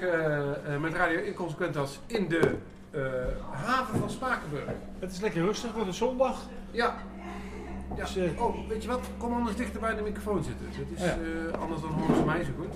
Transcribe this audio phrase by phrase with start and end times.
[0.00, 0.20] vandaag
[0.66, 2.54] eh, eh, met Radio Inconsequentas in de
[2.90, 3.00] eh,
[3.50, 4.64] haven van Spakenburg.
[4.98, 6.38] Het is lekker rustig, want het is zondag.
[6.70, 6.94] Ja.
[7.96, 8.04] ja.
[8.04, 9.00] Dus, oh, weet je wat?
[9.18, 10.66] Kom anders dichter bij de microfoon zitten.
[10.78, 11.10] Dat is, Ja.
[11.52, 12.74] eh, anders dan horen ze mij zo goed.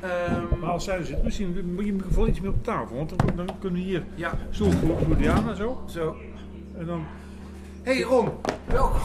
[0.00, 2.96] Ehm, Maar als zij er zit, misschien moet je microfoon iets meer op tafel.
[2.96, 5.82] Want dan, dan kunnen we hier ja, stoel voor, voor Diana zo.
[5.86, 6.16] zo.
[6.78, 7.04] En dan,
[7.82, 8.28] Hey Ron,
[8.64, 9.00] welkom.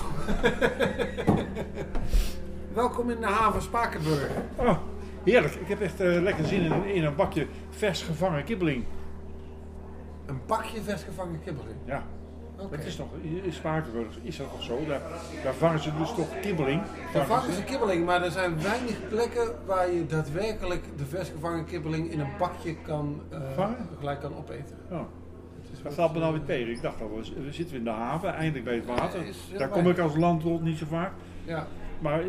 [2.74, 4.28] welkom in de haven Spakenburg.
[4.56, 4.78] oh,
[5.24, 5.54] heerlijk.
[5.54, 8.84] Ik heb echt eh, lekker zin in, in een bakje vers gevangen kibbeling.
[10.26, 11.76] Een bakje versgevangen kibbeling.
[11.86, 12.04] Ja,
[12.58, 12.78] Oké.
[12.78, 13.08] dat is toch,
[13.44, 14.80] in Spakenburg is dat toch zo?
[14.88, 15.02] Daar,
[15.44, 16.82] daar vangen ze dus toch kibbeling.
[17.14, 22.12] Daar vangen ze kibbeling, maar er zijn weinig plekken waar je daadwerkelijk de versgevangen kibbeling
[22.12, 23.22] in een bakje kan,
[23.56, 23.88] Vangen?
[24.00, 24.76] gelijk kan opeten.
[24.90, 25.06] Ja.
[25.62, 26.72] Het is Dat valt me nou eh, weer tegen.
[26.74, 27.10] Ik dacht al,
[27.46, 29.24] we zitten in de haven, eindelijk bij het water.
[29.58, 31.12] Daar kom ik als landrot niet zo vaak.
[31.46, 31.68] Ja,
[32.00, 32.22] Maar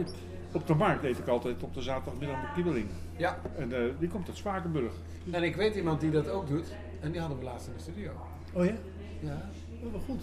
[0.55, 2.87] op de markt eet ik altijd op de zaterdagmiddag mijn kibbeling.
[3.17, 3.39] ja.
[3.57, 4.93] En eh, die komt uit Spakenburg.
[5.31, 6.73] En ik weet iemand die dat ook doet.
[7.01, 8.11] En die hadden we laatst in de studio.
[8.53, 8.75] Oh ja?
[9.21, 9.51] Ja,
[9.85, 10.23] Oh, wel goed.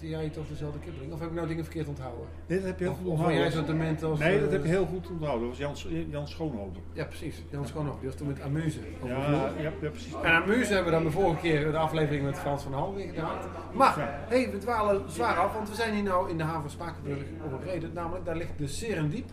[0.00, 1.12] jij toch dezelfde kibbeling?
[1.12, 2.26] Of heb ik nou dingen verkeerd onthouden?
[2.46, 3.66] Nee, dat heb je heel Of, goed of ben jij onthouden.
[3.66, 4.18] zo'n dement als...
[4.18, 5.40] Nee, dat eh, heb je heel goed onthouden.
[5.48, 6.82] Dat was Jans, Jan Schoonhoven.
[6.92, 7.42] Ja, precies.
[7.50, 8.78] Jan Schoonhoff, die was toen met Amuse.
[9.04, 10.12] Ja, ja, ja, precies.
[10.22, 13.08] En Amuse hebben we dan de vorige keer de aflevering met Frans van Hal weer
[13.08, 13.38] gedaan.
[13.72, 14.18] Maar, Ja.
[14.28, 17.52] hey, we dwalen zwaar af, want we zijn hier nou in de haven Spakenburg op
[17.52, 17.90] een reden.
[17.92, 19.30] Namelijk, daar ligt de Serendiep.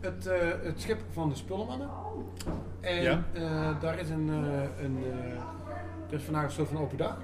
[0.00, 1.88] Het, eh, het schip van de Spullenmannen.
[2.80, 3.22] En Ja.
[3.32, 7.16] eh, daar is een, eh, een eh, er is vandaag een soort van open dag.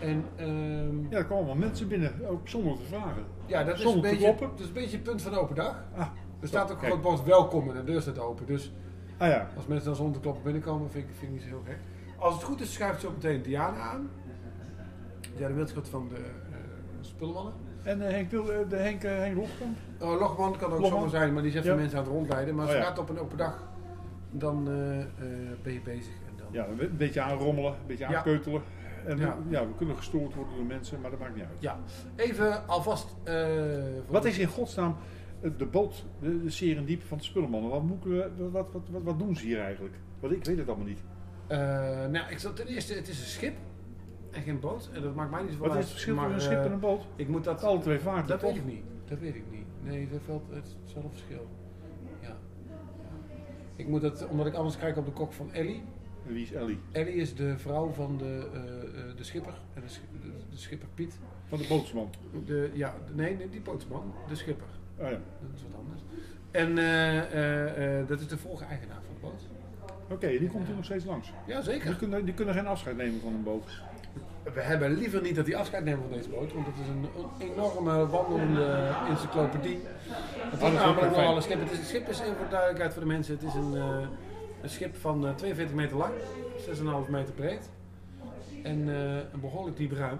[0.00, 3.24] En ehm, Ja, er komen allemaal mensen binnen, ook zonder te vragen.
[3.46, 5.84] ja, dat is, een beetje, dat is een beetje het punt van de open dag.
[5.96, 6.06] Ah,
[6.40, 6.90] Er staat ook een Kijk.
[6.92, 8.46] groot bord welkom en de deur staat open.
[8.46, 8.72] Dus
[9.18, 9.48] ah ja.
[9.56, 11.78] als mensen dan zonder te kloppen binnenkomen, vind ik, vind ik niet zo heel gek.
[12.18, 14.10] Als het goed is, schuift zo meteen Diana aan.
[15.36, 16.16] Ja, de wildschut van de
[17.00, 17.52] Spullenmannen.
[17.82, 19.76] En eh, Henk, wil, eh, de Henk, Henk Lofkamp?
[20.00, 20.90] Oh, Logman kan ook Logman.
[20.90, 21.74] zomaar zijn, maar die even Ja.
[21.76, 22.54] mensen aan het rondleiden.
[22.54, 22.90] Maar als Oh, je ja.
[22.90, 23.68] gaat op een open dag,
[24.30, 24.64] dan
[25.62, 26.12] ben je bezig.
[26.28, 26.46] En dan...
[26.50, 28.22] Ja, een beetje aanrommelen, een beetje Ja.
[29.06, 29.36] En Ja.
[29.48, 29.66] ja.
[29.66, 31.56] we kunnen gestoord worden door mensen, maar dat maakt niet uit.
[31.58, 31.78] Ja,
[32.16, 33.16] even alvast.
[33.24, 33.46] eh,
[34.06, 34.96] Wat is in godsnaam
[35.40, 37.70] eh, de boot, de, de Serendiep van de Spullenmannen?
[37.70, 39.94] Wat, moeten we, wat, wat, wat, wat doen ze hier eigenlijk?
[40.20, 41.00] Want ik weet het allemaal niet.
[41.46, 41.58] Eh,
[42.06, 43.56] nou, ik zal ten eerste, het is een schip
[44.30, 44.90] en geen boot.
[44.92, 45.84] En dat maakt mij niet zoveel Wat is uit.
[45.84, 47.06] het verschil tussen een schip en een boot?
[47.16, 47.62] Ik moet dat.
[47.64, 48.82] Alle twee vaarten, Dat weet ik niet.
[49.08, 49.64] Dat weet ik niet.
[49.82, 51.46] Nee, dat valt het is wel een verschil.
[52.20, 52.36] Ja.
[53.76, 55.82] Ik moet dat, omdat ik anders kijk op de kok van Ellie.
[56.30, 56.78] En wie is Ellie?
[56.92, 59.54] Ellie is de vrouw van de, eh, eh, de schipper.
[59.74, 61.18] En de, de, schipper Piet.
[61.46, 62.10] Van de bootsman.
[62.46, 64.14] De, ja, nee, nee, die bootsman.
[64.28, 64.66] De schipper.
[65.00, 65.18] Ah ja.
[65.40, 66.00] Dat is wat anders.
[66.50, 69.42] En eh, eh, eh, dat is de volgende eigenaar van de boot.
[70.10, 71.32] Oké, die komt hier nog steeds langs.
[71.46, 71.96] Ja, Die zeker.
[71.96, 73.82] kunnen, die kunnen geen afscheid nemen van een boot.
[74.54, 77.08] We hebben liever niet dat hij afscheid neemt van deze boot, want het is een,
[77.16, 79.78] een enorme wandelende encyclopedie.
[80.50, 81.60] Het is ook namelijk een schip.
[81.60, 83.34] Het, is, het schip is even voor de duidelijkheid voor de mensen.
[83.34, 84.06] Het is een, eh,
[84.62, 86.12] een schip van eh, 42 meter lang,
[87.06, 87.70] 6,5 meter breed
[88.62, 90.18] en eh, een behoorlijk diep ruim.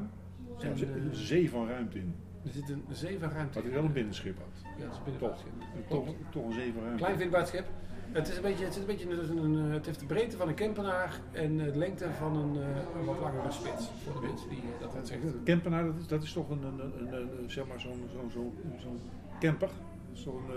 [0.61, 2.15] Er zit eh, een zee van ruimte in.
[2.45, 3.75] er zit een zee van ruimte Dat is in.
[3.75, 4.37] wel een binnenschip.
[4.79, 5.53] Ja, het is een Toch, binnenvaartschip.
[5.89, 7.03] toch, toch een zee van ruimte.
[7.03, 7.67] Klein vindbaarschip.
[8.13, 10.49] Het, is een beetje, het, zit een beetje, een, eh, het heeft de breedte van
[10.49, 13.91] een campenaar en de lengte van een, eh, een wat langere spits.
[14.05, 15.23] Voor de mensen die eh, dat wat zegt.
[15.23, 18.53] Een campenaar, dat is, dat is toch een, een, een, zeg maar zo'n zo'n zo'n
[18.81, 19.01] zo'n
[19.41, 19.69] camper.
[20.13, 20.55] Zo'n eh,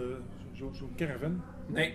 [0.54, 1.42] zo, zo'n caravan.
[1.66, 1.90] Nee,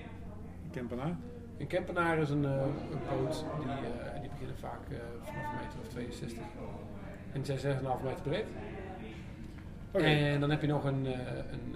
[0.65, 1.17] Een campenaar.
[1.59, 5.57] Een campenaar is een, eh, een boot die, eh, die beginnen vaak eh, vanaf een
[5.65, 6.39] meter of 62.
[7.33, 8.45] En die zijn 6,5 meter breed.
[9.93, 11.75] En dan heb je nog een, een,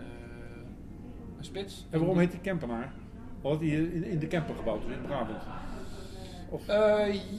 [1.38, 1.86] een spits.
[1.90, 2.92] En waarom heet die campenaar?
[3.40, 5.42] Omdat die in, in de camper gebouwd is in Brabant.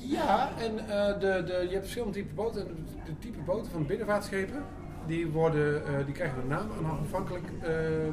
[0.07, 0.75] Ja, en
[1.19, 2.67] de, de, je hebt verschillende typen boten.
[2.67, 2.73] De,
[3.05, 4.63] de type boten van binnenvaartschepen,
[5.07, 7.47] die, worden, die krijgen een naam en afhankelijk,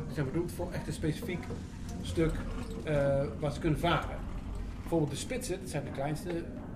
[0.06, 1.44] die zijn bedoeld voor echt een specifiek
[2.02, 2.32] stuk
[3.38, 4.19] waar ze kunnen varen.
[4.90, 6.30] Bijvoorbeeld de spitsen, dat zijn de kleinste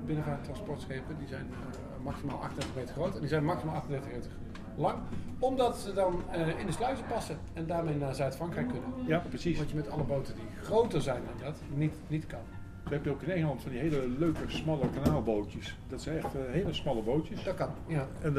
[0.07, 4.31] binnenvaarttransportschepen, die zijn eh, maximaal 38 meter groot en die zijn maximaal 38 meter
[4.77, 4.99] lang.
[5.39, 8.89] Omdat ze dan eh, in de sluizen passen en daarmee naar Zuid-Frankrijk kunnen.
[9.07, 9.59] ja, precies.
[9.59, 12.39] Wat je met alle boten die groter zijn dan dat niet, niet kan.
[12.85, 15.77] Zo heb je ook in Engeland van die hele leuke, smalle kanaalbootjes.
[15.89, 17.45] Dat zijn echt eh, hele smalle bootjes.
[17.45, 18.09] Dat kan, ja.
[18.23, 18.33] En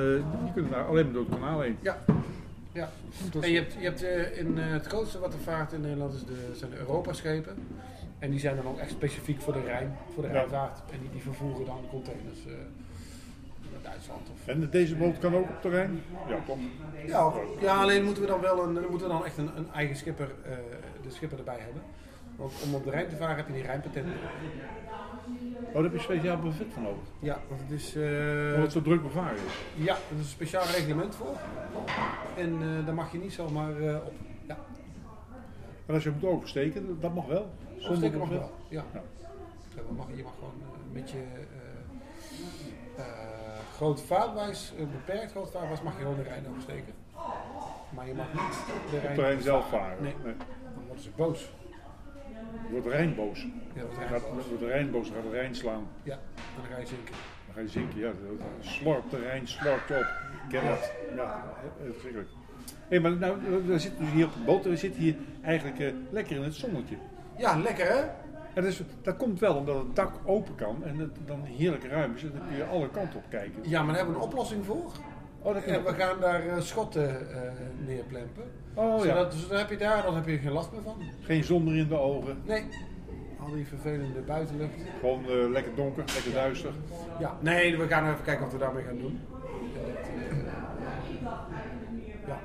[0.43, 1.77] die kunnen daar alleen maar door het kanaal heen.
[1.81, 1.97] Ja.
[2.71, 2.89] ja.
[3.41, 4.01] En je hebt, je hebt
[4.37, 7.55] in, het grootste wat er vaart in Nederland is de, zijn de Europa-schepen.
[8.19, 10.35] En die zijn dan ook echt specifiek voor de Rijn, voor de Ja.
[10.35, 10.79] Rijnvaart.
[10.91, 12.51] En die, die vervoeren dan containers eh,
[13.71, 14.29] naar Duitsland.
[14.33, 14.47] Of...
[14.47, 16.01] En deze boot kan ook op terrein?
[16.27, 16.57] Ja, toch?
[17.05, 19.95] Ja, ja, alleen moeten we dan wel een, moeten we dan echt een, een eigen
[19.95, 20.51] schipper, eh,
[21.03, 21.81] de schipper erbij hebben.
[22.35, 24.07] Want om op de Rijn te varen heb je die Rijnpatent.
[25.67, 27.03] Oh, daar heb je speciaal brevet van nodig.
[27.19, 27.95] Ja, want het is...
[27.95, 29.83] Omdat eh het zo druk bevaren is.
[29.83, 31.35] ja, er is een speciaal reglement voor.
[32.37, 34.13] En eh, daar mag je niet zomaar eh, op.
[34.47, 34.57] Ja.
[35.85, 37.49] En als je moet oversteken, dat mag wel.
[37.77, 38.51] Zonder mag nog wel.
[38.69, 38.83] Ja.
[38.93, 39.01] Ja.
[39.75, 41.75] Ja, maar mag, je mag gewoon eh, met je eh
[42.97, 43.05] eh,
[43.75, 46.93] groot vaartwijs, eh, beperkt groot vaartwijs, mag je gewoon de Rijn oversteken.
[47.89, 50.03] Maar je mag niet de Rijn de Rijn zelf varen.
[50.03, 50.33] Nee, Nee.
[50.73, 51.49] dan worden ze boos.
[52.69, 53.47] Wordt de Rijn boos.
[53.73, 54.45] Ja, wordt gaat, de Rijn boos.
[54.47, 55.87] wordt de Rijn boos, dan gaat de Rijn slaan.
[56.03, 56.19] Ja,
[56.55, 57.15] dan ga je zinken.
[57.45, 57.99] Dan ga je zinken.
[57.99, 58.11] Ja,
[58.59, 60.07] slorpt de Rijn slorpt op.
[60.43, 60.91] Ik ken dat.
[61.15, 61.43] Ja,
[61.91, 62.29] verschrikkelijk.
[62.87, 65.79] Hé, maar nou, we zitten dus hier op de boot en we zitten hier eigenlijk
[65.79, 66.95] eh, lekker in het zonnetje.
[67.37, 68.03] Ja, lekker hè?
[68.63, 72.23] Is, dat komt wel omdat het dak open kan en het dan heerlijk ruim is.
[72.23, 73.59] En dan kun je alle kanten op kijken.
[73.61, 74.91] Ja, maar daar hebben we een oplossing voor.
[75.41, 77.51] Oh, En we gaan daar eh, schotten eh,
[77.85, 78.43] neerplempen.
[78.73, 80.95] Oh ja, dus dan heb je daar dan heb je geen last meer van.
[81.21, 82.41] geen zon meer in de ogen.
[82.45, 82.63] Nee.
[83.39, 84.73] Al die vervelende buitenlucht.
[84.99, 86.71] Gewoon eh, lekker donker, lekker duister.
[87.19, 89.19] Ja, nee, we gaan even kijken wat we daarmee gaan doen.
[92.27, 92.39] Ja.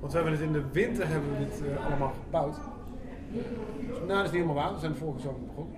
[0.00, 2.56] Want we hebben het in de winter hebben we dit allemaal gebouwd.
[3.96, 4.72] Nou, dat is niet helemaal waar.
[4.74, 5.74] We zijn vorige zomer begonnen.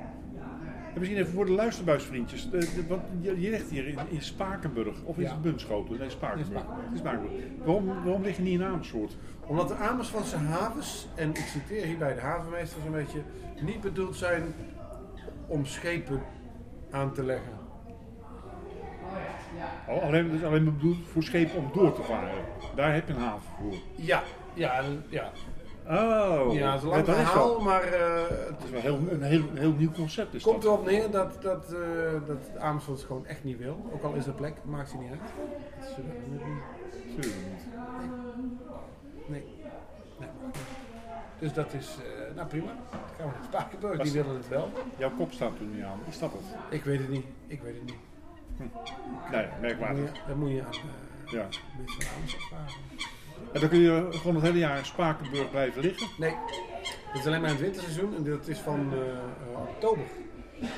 [0.95, 2.51] En misschien even voor de luisterbuisvriendjes.
[2.51, 5.03] De, de, want je, je ligt hier in, in Spakenburg.
[5.05, 5.31] Of is Ja.
[5.31, 5.99] het Bunschoten?
[5.99, 6.63] Nee, Spakenburg.
[6.67, 7.33] Het is Spakenburg.
[7.65, 9.17] Waarom, waarom lig je niet in Amersfoort?
[9.47, 13.21] Omdat de Amersfoortse havens, en ik citeer hierbij de havenmeester zo'n beetje,
[13.61, 14.43] niet bedoeld zijn
[15.47, 16.23] om schepen
[16.91, 17.53] aan te leggen.
[19.89, 20.03] Oh,
[20.43, 22.45] alleen, bedoeld voor schepen om door te varen.
[22.75, 23.75] Daar heb je een haven voor.
[23.95, 24.23] Ja,
[24.55, 25.31] ja, ja.
[25.89, 29.23] Oh, ja, het is een lang verhaal, wel, maar eh, dat is wel heel, een,
[29.23, 30.35] heel, heel nieuw concept.
[30.35, 30.73] Is Het komt dat.
[30.73, 31.81] erop neer dat, dat, eh,
[32.27, 33.91] dat Amersfoort het gewoon echt niet wil.
[33.93, 35.21] Ook al is er plek, maakt ze niet uit.
[35.81, 36.59] Dat zullen we niet doen.
[37.21, 37.67] Zullen we niet.
[39.29, 39.45] Nee.
[40.19, 40.29] nee.
[41.39, 42.67] Dus dat is, eh, nou prima.
[42.67, 44.71] Dan gaan we naar Spakenburg, Was- die willen het wel.
[44.99, 45.99] Jouw kop staat er nu aan.
[46.09, 46.43] Is dat het?
[46.71, 47.95] Ik weet het niet, ik weet het niet.
[48.59, 48.69] Nee,
[49.43, 50.13] Dat moet merkwaardig.
[50.13, 50.73] je, dat moet je aan
[51.27, 51.43] Ja.
[51.43, 51.63] mensen
[52.03, 52.81] van Amersfoort vragen.
[53.53, 56.07] En dan kun je gewoon het hele jaar in Spakenburg blijven liggen.
[56.19, 56.35] Nee,
[57.11, 60.05] het is alleen maar in het winterseizoen en dat is van eh, eh, oktober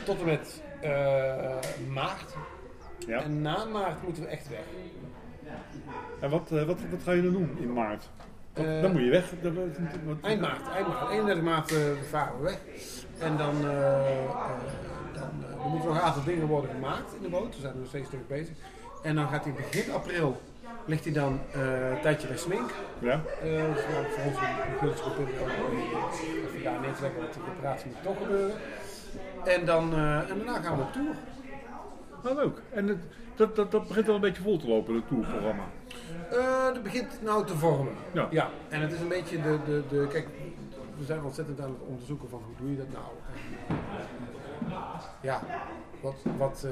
[0.05, 1.56] tot en met eh,
[1.93, 2.37] maart.
[3.06, 3.23] Ja.
[3.23, 4.64] En na maart moeten we echt weg.
[6.20, 8.09] En wat, wat, wat ga je dan doen in maart?
[8.53, 9.32] Dan moet je weg.
[10.23, 11.11] Eind maart, eind maart.
[11.11, 11.73] 31 maart
[12.11, 12.58] varen we weg.
[13.19, 13.61] En dan,
[15.12, 15.31] dan
[15.62, 17.55] er moeten nog een aantal dingen worden gemaakt in de boot.
[17.55, 18.56] We zijn er nog steeds druk bezig.
[19.03, 20.41] En dan gaat hij begin april,
[20.87, 22.70] ligt hij dan eh, een tijdje bij Smink.
[22.99, 23.12] Ja?
[23.12, 25.53] Eh, dus nou, voor ons een gunstige periode.
[26.47, 28.56] Even daar neer te leggen, want de reparatie moet toch gebeuren.
[29.44, 31.14] En, dan, eh, en daarna gaan we op tour.
[32.23, 32.62] Nou, leuk.
[32.70, 32.99] En het,
[33.35, 35.64] dat, dat, dat begint al een beetje vol te lopen, het tourprogramma.
[36.31, 37.94] Eh, dat begint nou te vormen.
[38.31, 38.50] Ja.
[38.69, 40.06] En het is een beetje de, de, de.
[40.08, 40.29] Kijk,
[40.99, 43.05] we zijn ontzettend aan het onderzoeken van hoe doe je dat nou.
[43.35, 43.76] En,
[45.20, 45.41] ja,
[46.00, 46.67] wat, wat,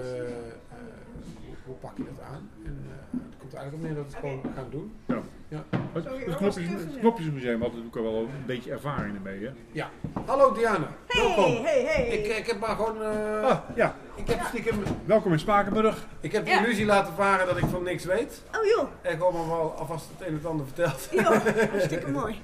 [1.67, 2.51] hoe, pak je dat aan?
[2.65, 4.93] En eh, het komt eigenlijk op neer dat we het gewoon gaan doen.
[5.07, 5.23] Ja.
[5.49, 5.65] Ja.
[5.93, 6.99] Het, het, dat knopjes, het.
[6.99, 9.51] Knopjesmuseum had natuurlijk al wel een beetje ervaring ermee, hè?
[9.73, 9.91] ja.
[10.27, 11.45] Hallo Diana, welkom.
[11.45, 12.07] Hey, hey, hey.
[12.19, 13.03] Ik, ik heb maar gewoon.
[13.03, 13.97] eh, Ah, ja.
[14.15, 14.83] ik heb stiekem.
[15.05, 16.07] Welkom in Spakenburg.
[16.21, 16.65] Ik heb de Ja.
[16.65, 18.43] illusie laten varen dat ik van niks weet.
[18.59, 21.09] Oh joh, En gewoon maar wel alvast het een en het ander verteld.
[21.13, 22.43] joh, hartstikke mooi.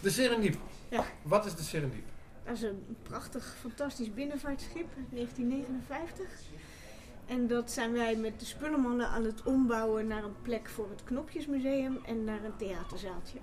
[0.00, 0.56] De Serendip.
[0.88, 1.04] Ja.
[1.22, 2.04] Wat is de Serendip?
[2.44, 6.26] Dat is een prachtig, fantastisch binnenvaartschip uit 1959.
[7.26, 11.04] En dat zijn wij met de spullenmannen aan het ombouwen naar een plek voor het
[11.04, 13.38] Knopjesmuseum en naar een theaterzaaltje.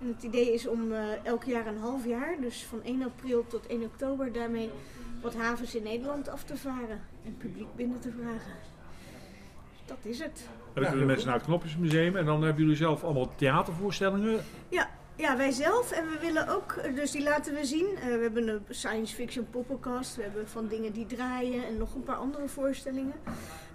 [0.00, 3.46] En het idee is om eh, elk jaar een half jaar, dus van 1 april
[3.46, 4.70] tot 1 oktober, daarmee
[5.22, 8.52] wat havens in Nederland af te varen en publiek binnen te vragen.
[9.70, 10.48] Dus dat is het.
[10.74, 12.16] Dan Ja, kunnen heel mensen naar het Knopjesmuseum.
[12.16, 14.44] En dan hebben jullie zelf allemaal theatervoorstellingen.
[14.68, 15.92] Ja, wij zelf.
[15.92, 17.96] En we willen ook, dus die laten we zien.
[17.96, 20.16] Eh, we hebben een science fiction poppenkast.
[20.16, 23.14] We hebben van dingen die draaien en nog een paar andere voorstellingen.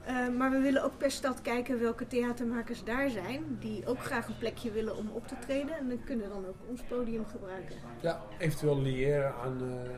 [0.06, 3.58] Eh, maar we willen ook per stad kijken welke theatermakers daar zijn.
[3.60, 5.78] Die ook graag een plekje willen om op te treden.
[5.78, 7.76] En dan kunnen dan ook ons podium gebruiken.
[8.02, 9.92] Ja, eventueel liëren aan eh,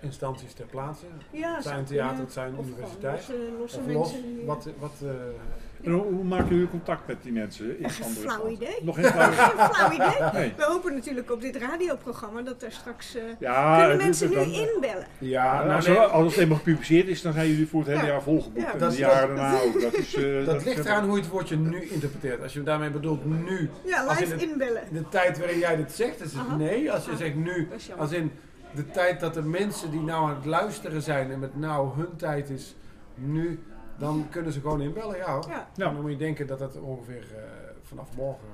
[0.00, 1.06] instanties ter plaatse.
[1.30, 3.28] Ja, Het zijn theater, het zijn Of universiteit.
[3.28, 5.02] Losse, losse Of los, wat, wat,
[5.84, 8.78] En hoe, hoe maken jullie contact met die mensen in Echt een andere flauw idee.
[8.82, 9.44] Nog geen flauw idee?
[9.56, 10.40] Geen flauw idee.
[10.40, 10.52] Nee.
[10.56, 13.14] We hopen natuurlijk op dit radioprogramma dat er straks...
[13.14, 15.06] eh, Ja, kunnen mensen nu dan- inbellen?
[15.18, 18.00] ja, als, nou, nee, als het eenmaal gepubliceerd is, dan zijn jullie voor het hele
[18.02, 18.06] Ja.
[18.08, 18.60] jaar volgeboekt.
[18.66, 19.80] Ja, en dat de jaren daarna ook.
[19.80, 22.42] Dat, is, eh, dat ligt eraan hoe je het woordje nu interpreteert.
[22.42, 24.82] Als je daarmee bedoelt nu, Ja, Als in live het- inbellen.
[24.90, 26.56] in de tijd waarin jij dit zegt, is het Aha.
[26.56, 26.92] nee.
[26.92, 28.30] Als je Ah, zegt nu, als in
[28.74, 32.16] de tijd dat de mensen die nou aan het luisteren zijn en met nou hun
[32.16, 32.76] tijd is
[33.14, 33.60] nu,
[33.98, 35.16] dan kunnen ze gewoon inbellen.
[35.16, 35.48] Ja, hoor.
[35.48, 35.68] Ja.
[35.74, 37.42] Dan moet je denken dat dat ongeveer eh,
[37.82, 38.48] vanaf morgen.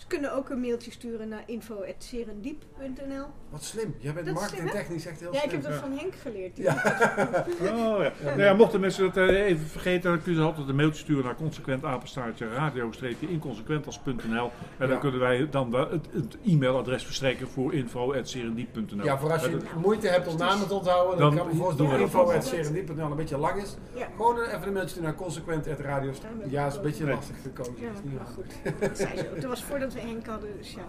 [0.00, 3.24] Ze kunnen ook een mailtje sturen naar info.serendiep.nl.
[3.50, 3.94] Wat slim.
[3.98, 5.60] Jij bent marketingtechnisch echt heel Ja, ik slim.
[5.62, 5.86] heb dat Ja.
[5.88, 6.56] van Henk geleerd.
[6.56, 6.74] Die- Ja.
[7.60, 8.12] Oh, ja.
[8.24, 11.24] Nou ja, mochten mensen dat eh, even vergeten, dan kunnen ze altijd een mailtje sturen
[11.24, 14.96] naar consequentapenstaartje radio-inconsequentas.nl en dan Ja.
[14.96, 19.04] kunnen wij dan wel het, het e-mailadres verstrekken voor info.serendiep.nl.
[19.04, 22.12] Ja, voor als je moeite hebt om namen te onthouden, dan, Dan kan voorstellen dat
[22.12, 23.76] dat info.serendip.nl een beetje lang is.
[23.94, 24.06] Ja.
[24.16, 26.12] Gewoon even een mailtje naar consequent.radio.
[26.48, 27.74] Ja, is een beetje lastig gekozen.
[27.76, 28.54] Ja, is niet maar handig.
[28.64, 28.80] goed.
[28.80, 29.40] Dat zei ze ook.
[29.40, 30.82] Dat was voordat we Henk hadden, dus ja.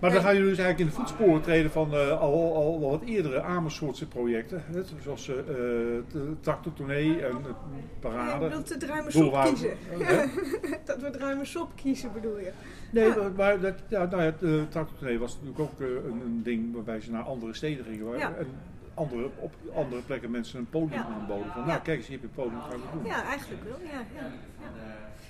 [0.00, 3.02] Maar dan gaan jullie dus eigenlijk in de voetsporen treden van eh, al, al wat
[3.02, 4.62] eerdere Amersfoortse projecten.
[4.66, 5.44] Hè, zoals eh, eh,
[6.12, 7.56] de tractortournee en Ja,
[8.00, 8.32] parade.
[8.44, 9.70] je bedoelt het ruime sop kiezen.
[10.84, 12.50] Dat we het ruime sop kiezen, bedoel je?
[12.90, 13.14] Nee, Ja.
[13.16, 16.74] maar, maar dat, ja, nou ja, de tractortournee was natuurlijk ook eh, een, een ding
[16.74, 18.06] waarbij ze naar andere steden gingen.
[18.06, 18.34] Waar, Ja.
[18.34, 18.46] En
[18.94, 21.04] andere, op andere plekken mensen een podium Ja.
[21.06, 21.52] aanboden.
[21.52, 21.66] Van, Ja.
[21.66, 23.04] nou kijk eens, hier heb je een podium, gaan we doen.
[23.06, 23.78] Ja, eigenlijk wel.
[23.82, 24.30] Ja, ja, ja.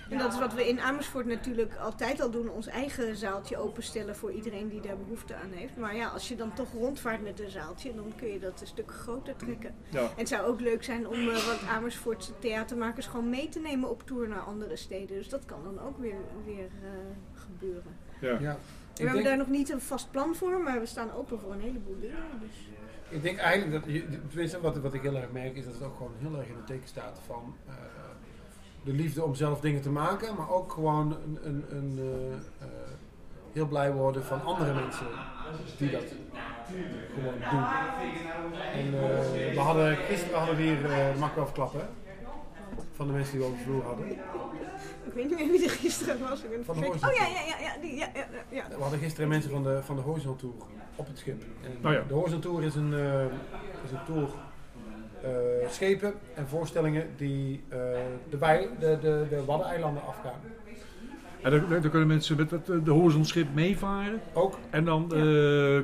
[0.09, 2.49] En dat is wat we in Amersfoort natuurlijk altijd al doen.
[2.49, 5.77] Ons eigen zaaltje openstellen voor iedereen die daar behoefte aan heeft.
[5.77, 8.67] Maar ja, als je dan toch rondvaart met een zaaltje, dan kun je dat een
[8.67, 9.75] stuk groter trekken.
[9.89, 10.01] Ja.
[10.01, 13.91] En het zou ook leuk zijn om eh, wat Amersfoortse theatermakers gewoon mee te nemen
[13.91, 15.17] op tour naar andere steden.
[15.17, 16.91] Dus dat kan dan ook weer, weer eh,
[17.35, 17.97] gebeuren.
[18.21, 18.39] Ja.
[18.41, 18.57] Ja.
[18.95, 21.41] We Ik hebben denk, daar nog niet een vast plan voor, maar we staan open
[21.41, 22.17] voor een heleboel dingen.
[22.41, 22.69] Dus.
[23.09, 25.83] ik denk eigenlijk dat, je, tenminste wat, wat ik heel erg merk, is dat het
[25.83, 27.75] ook gewoon heel erg in het teken staat van eh,
[28.85, 32.73] de liefde om zelf dingen te maken, maar ook gewoon een, een, een eh, eh,
[33.53, 35.07] heel blij worden van andere mensen
[35.79, 36.05] die dat
[37.15, 37.65] gewoon doen.
[38.73, 41.87] En eh, we hadden, gisteren hadden we hier, eh, dat mag ik wel verklappen, hè?
[42.93, 44.11] van de mensen die we over de vloer hadden.
[45.05, 46.43] Ik weet niet meer wie er gisteren was.
[46.43, 46.87] Ik ben het Van de.
[46.87, 48.69] Oh ja, ja, ja, ja, die, ja, ja, ja.
[48.69, 50.55] We hadden gisteren mensen van de, van de Horizon Tour
[50.97, 51.43] op het schip.
[51.63, 52.05] En Oh ja.
[52.09, 53.25] De Horizon Tour is een, eh,
[53.85, 54.29] is een tour
[55.23, 57.79] eh, schepen en voorstellingen die eh,
[58.31, 60.41] de, wei, de, de, de Waddeneilanden afgaan.
[61.43, 64.21] En dan, dan kunnen mensen met het, eh, de horizonschip meevaren.
[64.33, 65.09] Ook, En dan eh,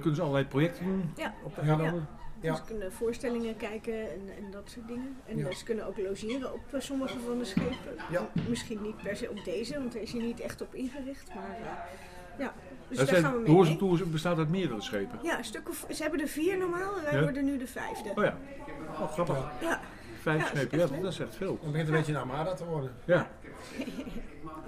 [0.01, 1.35] kunnen ze allerlei projecten doen Ja.
[1.45, 1.69] op de Ja.
[1.69, 2.09] eilanden.
[2.41, 2.55] Ja.
[2.55, 5.17] Ze kunnen voorstellingen kijken en, en dat soort dingen.
[5.27, 5.49] En Ja.
[5.49, 7.95] eh, ze kunnen ook logeren op sommige van de schepen.
[8.11, 8.29] ja.
[8.49, 11.35] Misschien niet per se op deze, want daar is hij niet echt op ingericht.
[11.35, 11.67] Maar eh,
[12.39, 12.53] ja,
[12.89, 13.55] dus Dat daar zijn, gaan we de mee.
[13.55, 13.97] Horizon mee.
[13.99, 15.19] Tour bestaat uit meerdere schepen.
[15.23, 17.23] Ja, een stuk of, ze hebben er vier normaal en wij Ja.
[17.23, 18.09] worden nu de vijfde.
[18.15, 18.37] Oh ja,
[19.01, 19.37] oh, grappig.
[19.37, 19.53] Ja.
[19.69, 19.81] Ja,
[20.23, 21.03] Vijf Ja, is schepen, echt ja, leuk.
[21.03, 21.59] dat is echt veel.
[21.63, 22.93] Het begint een beetje een armada te worden.
[23.05, 23.27] Ja.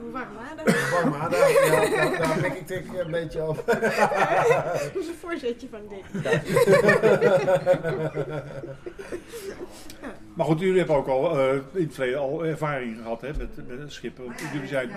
[0.00, 0.62] Een armada,
[1.48, 3.56] ja, daar, daar pik ik tik een beetje op.
[3.66, 6.04] Dat is een voorzetje van dit.
[10.40, 13.56] Maar goed, jullie hebben ook al eh, in het verleden al ervaring gehad hè, met,
[13.68, 14.18] met een schip.
[14.18, 14.88] Want jullie zijn,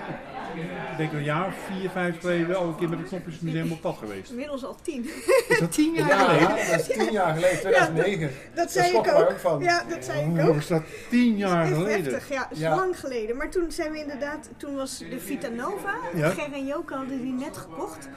[0.91, 3.81] ik denk een jaar, of vier, vijf geleden al een keer met het Knopjesmuseum op
[3.81, 4.29] pad geweest.
[4.29, 5.05] Inmiddels al tien.
[5.49, 6.69] Is dat tien jaar Ja, geleden?
[6.71, 8.31] dat is tien jaar geleden, 2009.
[8.55, 9.29] Dat zei schrok ik ook.
[9.29, 9.61] ook van.
[9.61, 10.55] Ja, dat zei ik Oh, ook.
[10.55, 12.03] is dat tien jaar geleden?
[12.13, 12.47] heftig, ja.
[12.51, 12.75] is Ja.
[12.75, 13.37] lang geleden.
[13.37, 15.93] Maar toen zijn we inderdaad, toen was de Vita Nova.
[16.15, 16.29] Ja.
[16.29, 18.09] Ger en Joke hadden die net gekocht.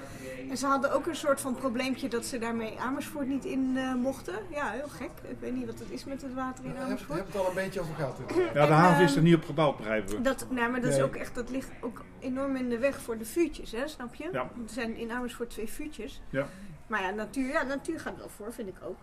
[0.51, 3.95] En ze hadden ook een soort van probleempje dat ze daarmee Amersfoort niet in eh,
[3.95, 4.35] mochten.
[4.51, 5.11] Ja, heel gek.
[5.23, 7.19] Ik weet niet wat het is met het water in Daar heb, Amersfoort.
[7.19, 8.19] heb het al een beetje over gehad.
[8.29, 10.21] Ja, de En, haven is ehm, er niet op gebouwd, begrijpen we.
[10.21, 13.19] Dat, nou, maar dat, is ook echt, dat ligt ook enorm in de weg voor
[13.19, 14.29] de vuurtjes, hè, snap je?
[14.33, 14.43] Ja.
[14.43, 16.21] Er zijn in Amersfoort twee vuurtjes.
[16.31, 16.47] Ja.
[16.87, 18.97] Maar ja, natuur, ja, natuur gaat wel voor, vind ik ook.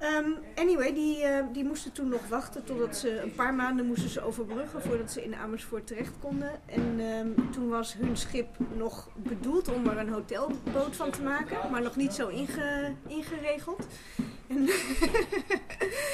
[0.00, 4.08] Ehm, anyway, die, eh, die moesten toen nog wachten totdat ze een paar maanden moesten
[4.08, 6.50] ze overbruggen voordat ze in Amersfoort terecht konden.
[6.66, 11.70] En ehm, toen was hun schip nog bedoeld om er een hotelboot van te maken,
[11.70, 13.86] maar nog niet zo inge, ingeregeld.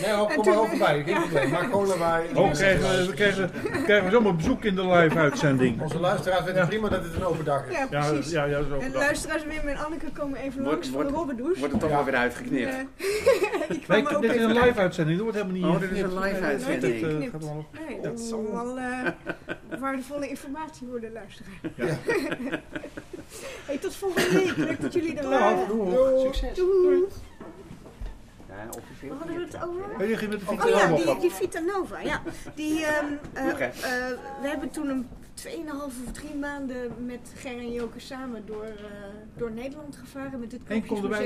[0.00, 1.50] Nee, hoor, kom maar over bij, geen probleem.
[1.50, 2.26] Maak gewoon erbij.
[2.34, 5.82] Oh, krijgen we, krijgen, we- krijgen we zomaar bezoek in de live-uitzending.
[5.82, 6.66] Onze luisteraars weten Ja.
[6.66, 7.72] prima dat het een open dag is.
[7.74, 8.32] ja, Ja, precies.
[8.32, 11.58] ja, en luisteraars Wim en Anneke komen even Wordt- langs voor wordt- de robbendoes.
[11.58, 11.96] Wordt het toch Ja.
[11.96, 12.68] wel weer uitgeknipt?
[12.72, 12.76] Eh,
[13.68, 15.98] die Nee, kwamen ook dit is even een live-uitzending, dat wordt helemaal niet Oh, dit
[15.98, 16.82] is een live-uitzending.
[16.82, 17.30] Nee, dit, eh, Geknipt.
[17.32, 21.54] gaat wel- Nee, dat is allemaal eh, waardevolle informatie voor de luisteraar.
[21.74, 21.86] Ja.
[23.66, 24.56] hey, tot volgende week.
[24.56, 25.68] Leuk dat jullie er waren.
[25.68, 26.20] doei.
[26.20, 26.56] Succes.
[26.56, 27.04] Doei.
[28.56, 29.10] Ja, officieel.
[29.10, 30.08] Waar hadden we het over?
[30.08, 32.00] Je ging met de Oh ja, die, Vita Nova.
[32.00, 32.22] Ja.
[32.54, 33.64] Die, ehm, eh, Oké.
[33.64, 33.72] eh,
[34.40, 38.82] we hebben toen een 2,5 of 3 maanden met Ger en Joke samen door, eh,
[39.36, 40.62] door Nederland gevaren met het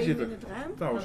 [0.03, 0.27] zitten.
[0.27, 0.75] in het ruim.
[0.77, 1.05] Trouwens.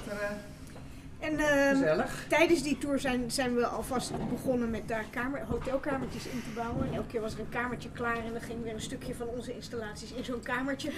[1.25, 6.44] En ehm, tijdens die tour zijn, zijn we alvast begonnen met daar kamer, hotelkamertjes in
[6.44, 6.88] te bouwen.
[6.88, 9.27] En elke keer was er een kamertje klaar en dan ging weer een stukje van
[9.27, 10.91] onze installaties in zo'n kamertje.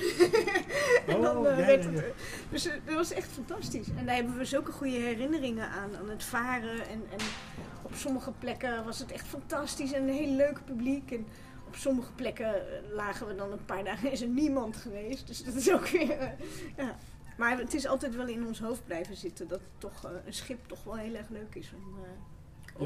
[1.07, 2.05] en dan Oh, eh, ja, werd ja, het, ja.
[2.05, 2.11] eh,
[2.49, 3.87] dus eh, dat was echt fantastisch.
[3.97, 6.79] En daar hebben we zulke goede herinneringen aan, aan het varen.
[6.79, 7.25] En, en
[7.81, 11.11] op sommige plekken was het echt fantastisch en een heel leuk publiek.
[11.11, 11.27] En
[11.67, 12.53] op sommige plekken
[12.93, 15.27] lagen we dan een paar dagen, is er niemand geweest.
[15.27, 16.27] Dus dat is ook weer, eh,
[16.77, 16.95] ja.
[17.37, 20.59] Maar het is altijd wel in ons hoofd blijven zitten dat toch eh, een schip
[20.67, 22.09] toch wel heel erg leuk is om, eh,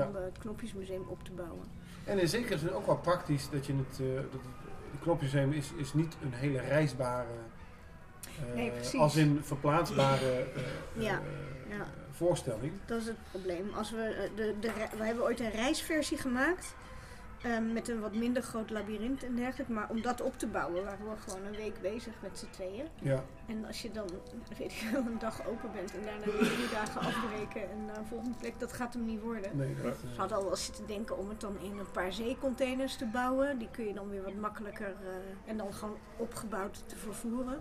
[0.06, 0.22] om Ja.
[0.22, 1.66] het Knopjesmuseum op te bouwen.
[2.04, 4.42] En in zekere zin ook wel praktisch dat je het, eh, dat
[4.92, 7.28] het knopjesmuseum is, is niet een hele reisbare,
[8.56, 10.48] Nee, als in verplaatsbare
[10.94, 11.22] Ja,
[11.70, 11.86] ja.
[12.12, 12.72] voorstelling.
[12.86, 13.74] Dat is het probleem.
[13.74, 16.76] Als we, de, de, we hebben ooit een reisversie gemaakt.
[17.44, 19.72] Ehm, met een wat minder groot labyrint en dergelijke.
[19.74, 22.86] Maar om dat op te bouwen waren we gewoon een week bezig met z'n tweeën.
[23.02, 24.08] Ja, En als je dan,
[24.58, 27.98] weet ik wel, een dag open bent en daarna weer drie dagen afbreken en naar
[27.98, 29.58] een volgende plek, dat gaat hem niet worden.
[29.58, 32.14] nee, dat, We eh, hadden al wel zitten denken om het dan in een paar
[32.14, 33.58] zeecontainers te bouwen.
[33.58, 37.60] Die kun je dan weer wat makkelijker eh, en dan gewoon opgebouwd te vervoeren.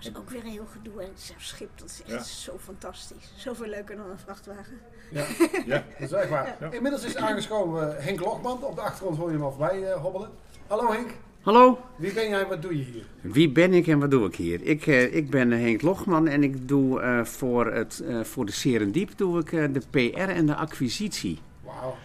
[0.00, 1.02] Dat is ook weer een heel gedoe.
[1.02, 2.22] En zo'n schip, dat is echt Ja.
[2.22, 3.32] zo fantastisch.
[3.36, 4.78] Zoveel leuker dan een vrachtwagen.
[5.10, 5.24] ja,
[5.66, 5.84] Ja.
[5.98, 6.56] dat is echt waar.
[6.60, 6.70] Ja.
[6.70, 8.62] Inmiddels is aangeschoven eh, Henk Logman.
[8.64, 10.30] Op de achtergrond hoor je hem al voorbij eh, hobbelen.
[10.66, 11.10] Hallo Henk,
[11.42, 13.04] Hallo, wie ben jij en wat doe je hier?
[13.20, 14.62] wie ben ik en wat doe ik hier?
[14.62, 18.52] Ik, eh, ik ben Henk Logman en ik doe eh, voor, het, eh, voor de
[18.52, 21.38] Serendiep doe ik, eh, de PR en de acquisitie.
[21.64, 21.96] Wauw.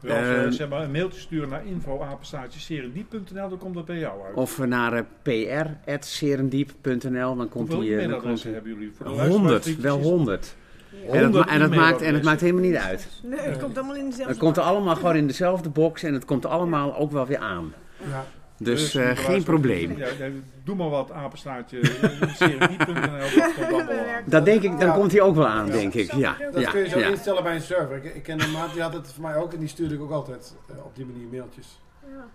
[0.00, 0.50] Wel, Ehm.
[0.50, 4.34] zeg maar, een mailtje sturen naar info.apenstaatjeserendiep.nl, dan komt dat bij jou uit.
[4.34, 8.08] Of naar eh, pr.serendiep.nl, dan komt Hoeveel die...
[8.08, 8.92] dan komt e-mailadressen die hebben jullie?
[8.96, 10.56] Voor de luisteraars 100, die wel precies- 100.
[11.06, 11.12] Ja.
[11.12, 13.08] En dat, ma- 100 en, dat maakt, en het maakt helemaal niet uit.
[13.22, 16.24] Nee, het komt allemaal in dezelfde Het komt allemaal gewoon in dezelfde box en het
[16.24, 17.72] komt allemaal ook wel weer aan.
[18.08, 18.24] Ja.
[18.62, 19.96] Dus voor eh, geen probleem.
[19.98, 20.06] Ja,
[20.64, 21.80] doe maar wat, apenstaartje,
[24.26, 24.94] dat denk ik, dan Ja.
[24.94, 25.72] komt hij ook wel aan, Ja.
[25.72, 26.12] denk ik.
[26.12, 27.06] Ja, Dat ja, kun je zo ja.
[27.08, 27.96] instellen bij een server.
[27.96, 30.00] Ik, ik ken een maat die had het voor mij ook en die stuurde ik
[30.00, 31.80] ook altijd eh, op die manier mailtjes.
[32.06, 32.26] Ja.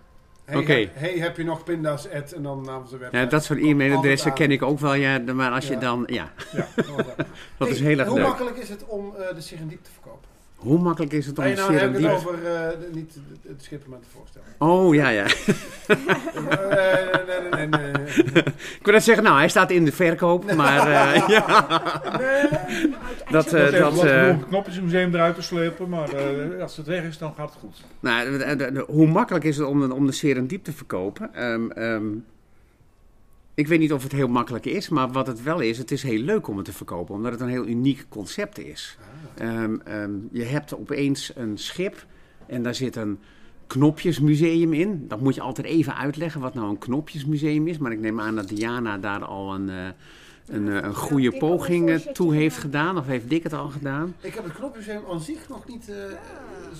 [0.44, 0.72] Hey, Oké.
[0.72, 2.08] heb, hey, heb je nog pinda's?
[2.10, 3.18] At, en dan namens de website.
[3.22, 5.18] Ja, dat soort e-mailadressen ken ik ook wel, ja.
[5.34, 6.32] Maar als je dan, ja,
[7.58, 8.26] dat is heel erg Hoe leuk.
[8.26, 10.28] makkelijk is het om eh, de Serendiep te verkopen?
[10.56, 12.88] Hoe makkelijk is het om Nee, een nou dan heb ik het over eh, de-
[12.92, 13.14] niet
[13.48, 14.46] het, schip maar te voorstellen.
[14.58, 15.24] Oh, ja, ja.
[15.24, 15.96] Eh,
[17.26, 18.42] nee, nee, nee, nee, nee.
[18.78, 21.66] Ik wil net zeggen, nou, hij staat in de verkoop, maar eh, ja.
[23.30, 26.86] Dat, Dat eh, even dat, eh, een knopjesmuseum eruit te slepen, maar eh, als het
[26.86, 27.82] weg is, dan gaat het goed.
[28.00, 31.34] nou, de- de- de- hoe makkelijk is het om, de- om de serendiep te verkopen?
[31.34, 32.04] Ehm, ehm,
[33.56, 36.02] ik weet niet of het heel makkelijk is, maar wat het wel is, het is
[36.02, 38.98] heel leuk om het te verkopen, omdat het een heel uniek concept is.
[39.34, 42.06] Ehm, ehm, je hebt opeens een schip
[42.46, 43.18] en daar zit een
[43.66, 45.04] knopjesmuseum in.
[45.08, 47.78] Dat moet je altijd even uitleggen wat nou een knopjesmuseum is.
[47.78, 49.88] Maar ik neem aan dat Diana daar al een, eh,
[50.48, 52.98] een, eh, een goede poging eh, toe heeft gedaan.
[52.98, 54.14] Of heeft Dick het al gedaan?
[54.20, 55.88] Ik heb het knopmuseum aan zich nog niet...
[55.88, 55.94] eh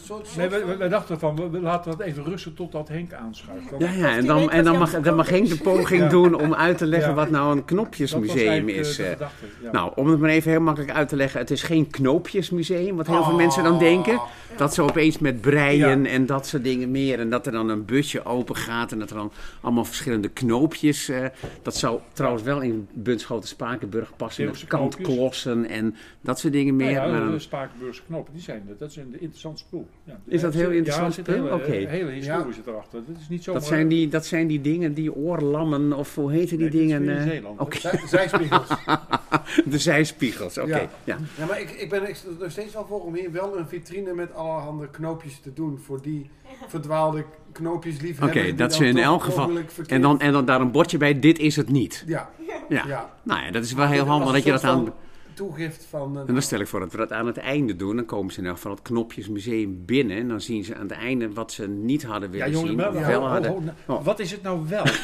[0.05, 3.13] soort, Nee, soort wij, wij dachten van, we, we laten dat even rusten totdat Henk
[3.13, 3.71] aanschuift.
[3.71, 6.09] Dat- Ja, ja en dan, en dan, mag, dan mag Henk de poging Ja.
[6.09, 7.15] doen om uit te leggen Ja.
[7.17, 8.97] wat nou een knopjesmuseum eh, is.
[8.97, 9.11] de eh.
[9.11, 9.71] gedachte, ja.
[9.73, 11.41] Nou, om het maar even heel makkelijk uit te leggen.
[11.41, 13.39] Het is geen knoopjesmuseum, wat heel veel Oh.
[13.39, 14.21] mensen dan denken.
[14.57, 16.11] Dat ze opeens met breien Ja.
[16.11, 17.19] en dat soort dingen meer.
[17.19, 21.09] En dat er dan een busje open gaat en dat er dan allemaal verschillende knoopjes.
[21.09, 21.25] eh,
[21.62, 24.45] dat zou trouwens wel in Bunschoten Spakenburg passen.
[24.45, 25.05] Met Zeeuwse knoopjes.
[25.07, 26.92] kantklossen en dat soort dingen meer.
[26.92, 29.87] Nou ja, maar dan- de Spakenburgse knopen, die zijn, dat is een interessant spul.
[30.05, 30.21] Ja.
[30.27, 31.35] Is dat Ja, heel ja, interessant er spul?
[31.35, 31.71] hele, Oké.
[31.73, 33.01] hele historie zit erachter.
[33.07, 33.61] Dat is niet zomaar...
[33.61, 37.03] dat, zijn die, dat zijn die dingen, die oorlammen of hoe heten die Nee, dingen?
[37.03, 37.23] in eh?
[37.23, 37.75] Zeeland.
[37.75, 38.69] Zij- Zijspiegels.
[39.64, 40.59] de zijspiegels.
[40.59, 40.88] Oké, Ja.
[41.05, 41.19] ja.
[41.38, 44.14] Ja, maar ik, ik ben er nog steeds wel voor om hier wel een vitrine
[44.14, 45.79] met allerhande knoopjes te doen.
[45.79, 46.31] Voor die
[46.69, 48.47] verdwaalde knoopjes liefhebbers.
[48.47, 49.51] Oké, dat ze in elk geval-
[49.87, 52.05] En dan, en dan daar een bordje bij, dit is het niet.
[52.07, 52.29] Ja,
[52.69, 52.83] Ja.
[52.87, 53.11] ja.
[53.23, 54.85] Nou ja, dat is wel heel handig dat je dat aan...
[54.85, 54.93] van
[55.35, 56.19] Toegift van...
[56.27, 57.97] En dan stel ik voor dat we dat aan het einde doen.
[57.97, 60.17] Dan komen ze in elk geval het knopjesmuseum binnen.
[60.17, 63.07] En dan zien ze aan het einde wat ze niet hadden Ja, willen jongen, zien.
[63.07, 63.51] wel hadden.
[63.51, 64.05] ho, nou, Oh.
[64.05, 64.85] wat is het nou wel?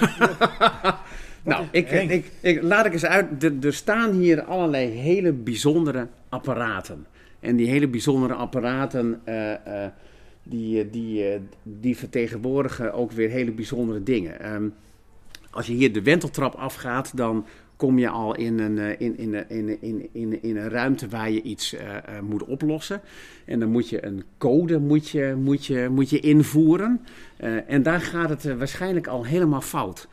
[1.45, 3.43] Nou, ik, ik, ik, laat ik eens uit.
[3.45, 7.07] Er, er staan hier allerlei hele bijzondere apparaten.
[7.43, 9.91] En die hele bijzondere apparaten, eh, eh,
[10.43, 14.41] die, eh, die, die vertegenwoordigen ook weer hele bijzondere dingen.
[14.41, 14.69] Ehm,
[15.51, 19.81] als je hier de wenteltrap afgaat, dan kom je al in een, in, in, in,
[19.81, 21.77] in, in, in, een ruimte waar je iets
[22.23, 23.01] moet oplossen.
[23.45, 27.01] En dan moet je een code moet je, moet je, moet je invoeren.
[27.67, 30.09] En daar gaat het waarschijnlijk al helemaal fout.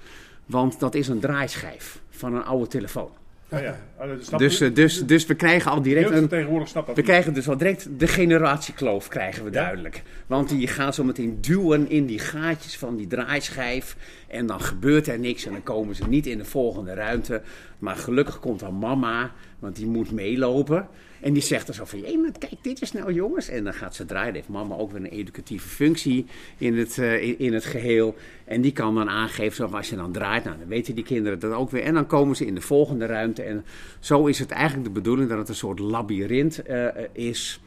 [0.45, 3.18] Want dat is een draaischijf van een oude telefoon.
[3.51, 3.75] Ja,
[4.19, 7.05] snap Dus, eh, dus, dus we krijgen al direct een, tegenwoordig dat we niet.
[7.05, 9.61] krijgen dus al direct de generatiekloof, krijgen we Ja.
[9.61, 10.01] duidelijk.
[10.27, 13.95] Want die gaat zo meteen duwen in die gaatjes van die draaischijf.
[14.27, 17.41] En dan gebeurt er niks en dan komen ze niet in de volgende ruimte.
[17.79, 20.87] Maar gelukkig komt dan mama, want die moet meelopen.
[21.21, 23.49] En die zegt dan zo van, maar kijk, dit is nou jongens.
[23.49, 24.33] En dan gaat ze draaien.
[24.33, 26.25] Heeft mama ook weer een educatieve functie
[26.57, 28.15] in het, eh, in, het geheel.
[28.45, 31.39] En die kan dan aangeven, zo, als je dan draait, nou, dan weten die kinderen
[31.39, 31.83] dat ook weer.
[31.83, 33.43] En dan komen ze in de volgende ruimte.
[33.43, 33.65] En
[33.99, 37.61] zo is het eigenlijk de bedoeling dat het een soort labyrint eh, is.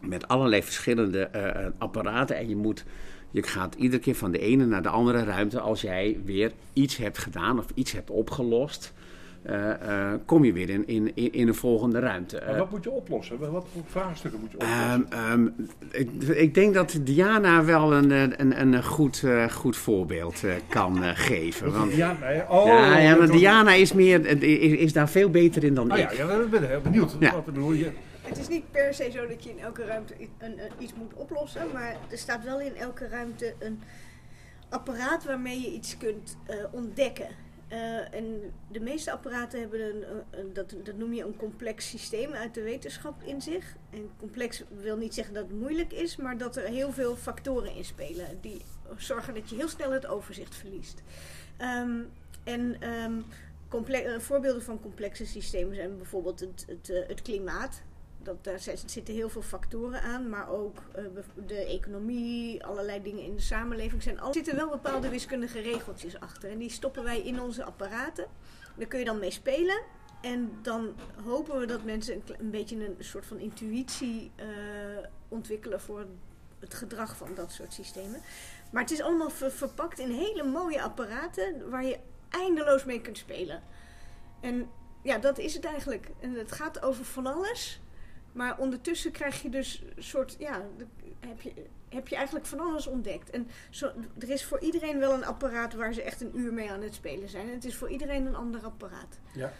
[0.00, 2.36] Met allerlei verschillende eh, apparaten.
[2.36, 2.84] En je moet...
[3.30, 6.96] Je gaat iedere keer van de ene naar de andere ruimte als jij weer iets
[6.96, 8.92] hebt gedaan of iets hebt opgelost.
[9.44, 9.70] Eh,
[10.12, 12.42] eh, kom je weer in, in, in, een volgende ruimte.
[12.46, 13.38] Maar wat moet je oplossen?
[13.38, 15.06] Wat wat voor vraagstukken moet je oplossen?
[15.10, 15.48] Ehm, ehm,
[15.90, 20.50] ik, ik denk dat Diana wel een, eh, een, een goed, eh, goed voorbeeld eh,
[20.68, 21.72] kan eh, geven.
[21.72, 25.64] Want, ja, nee, oh, ja, ja, maar Diana is, meer, is, is daar veel beter
[25.64, 26.12] in dan Ah ik.
[26.12, 27.16] ja, ja, ik ben heel benieuwd.
[27.20, 27.32] Ja.
[27.32, 27.90] Wat bedoel je?
[28.22, 31.14] Het is niet per se zo dat je in elke ruimte een, een- iets moet
[31.14, 33.80] oplossen, maar er staat wel in elke ruimte een
[34.68, 37.26] apparaat waarmee je iets kunt eh, ontdekken.
[37.68, 42.32] Eh, en de meeste apparaten hebben een, een- dat, dat noem je een complex systeem
[42.32, 43.74] uit de wetenschap in zich.
[43.90, 47.74] En complex wil niet zeggen dat het moeilijk is, maar dat er heel veel factoren
[47.74, 48.60] in spelen die
[48.96, 51.02] zorgen dat je heel snel het overzicht verliest.
[51.56, 52.00] Ehm,
[52.44, 53.12] en ehm,
[53.92, 57.82] eh, voorbeelden van complexe systemen zijn bijvoorbeeld het, het, eh, het klimaat.
[58.24, 61.04] Dat, daar zit- zitten heel veel factoren aan, maar ook eh,
[61.46, 64.02] de economie, allerlei dingen in de samenleving.
[64.02, 66.50] Zijn er zitten wel bepaalde wiskundige regeltjes achter.
[66.50, 68.26] En die stoppen wij in onze apparaten.
[68.76, 69.82] Daar kun je dan mee spelen.
[70.22, 74.46] En dan hopen we dat mensen een, beetje een soort van intuïtie eh,
[75.28, 76.06] ontwikkelen voor
[76.58, 78.20] het gedrag van dat soort systemen.
[78.72, 83.18] Maar het is allemaal ver- verpakt in hele mooie apparaten waar je eindeloos mee kunt
[83.18, 83.62] spelen.
[84.40, 84.70] En
[85.02, 86.10] ja, dat is het eigenlijk.
[86.20, 87.80] En het gaat over van alles.
[88.34, 90.60] Maar ondertussen krijg je dus een soort, ja,
[91.20, 91.52] heb je,
[91.88, 93.30] heb je eigenlijk van alles ontdekt.
[93.30, 96.70] En zo, er is voor iedereen wel een apparaat waar ze echt een uur mee
[96.70, 97.46] aan het spelen zijn.
[97.48, 99.18] En het is voor iedereen een ander apparaat.
[99.32, 99.52] Ja.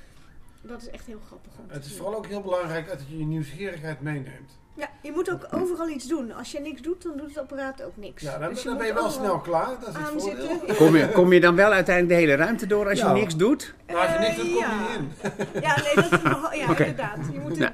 [0.63, 1.99] Dat is echt heel grappig om te Het is zien.
[1.99, 4.59] vooral ook heel belangrijk dat je je nieuwsgierigheid meeneemt.
[4.77, 6.33] Ja, je moet ook overal iets doen.
[6.33, 8.23] Als je niks doet, dan doet het apparaat ook niks.
[8.23, 9.81] Ja, dan, Dus dan ben je wel snel klaar.
[9.81, 10.75] Dat is het voordeel.
[10.77, 13.75] Kom, je, kom je dan wel uiteindelijk de hele ruimte door als je niks doet?
[13.87, 14.99] Nou, als je niks doet, kom je ja.
[14.99, 15.13] niet
[15.55, 15.61] in.
[15.61, 16.21] Ja, nee, dat
[16.55, 17.19] ja, inderdaad.
[17.33, 17.73] Je moet het-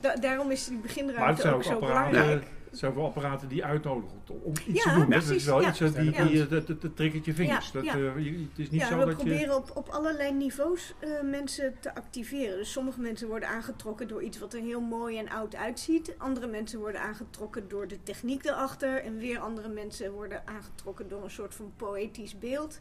[0.00, 2.44] da- daarom is die Maar het beginruimte zijn ook ook zo belangrijk.
[2.70, 5.10] het zijn ook apparaten die uitnodigen om- iets Ja, te doen.
[5.10, 5.68] Dat is wel ja.
[5.68, 7.66] iets, eh, die, die, dat, dat, dat triggert je vingers.
[7.66, 7.92] Ja, Dat, ja.
[7.94, 9.14] eh, het is niet zo we dat je...
[9.14, 12.56] proberen op, op allerlei niveaus eh, mensen te activeren.
[12.56, 16.14] Dus sommige mensen worden aangetrokken door iets wat er heel mooi en oud uitziet.
[16.18, 19.04] Andere mensen worden aangetrokken door de techniek erachter.
[19.04, 22.80] En weer andere mensen worden aangetrokken door een soort van poëtisch beeld.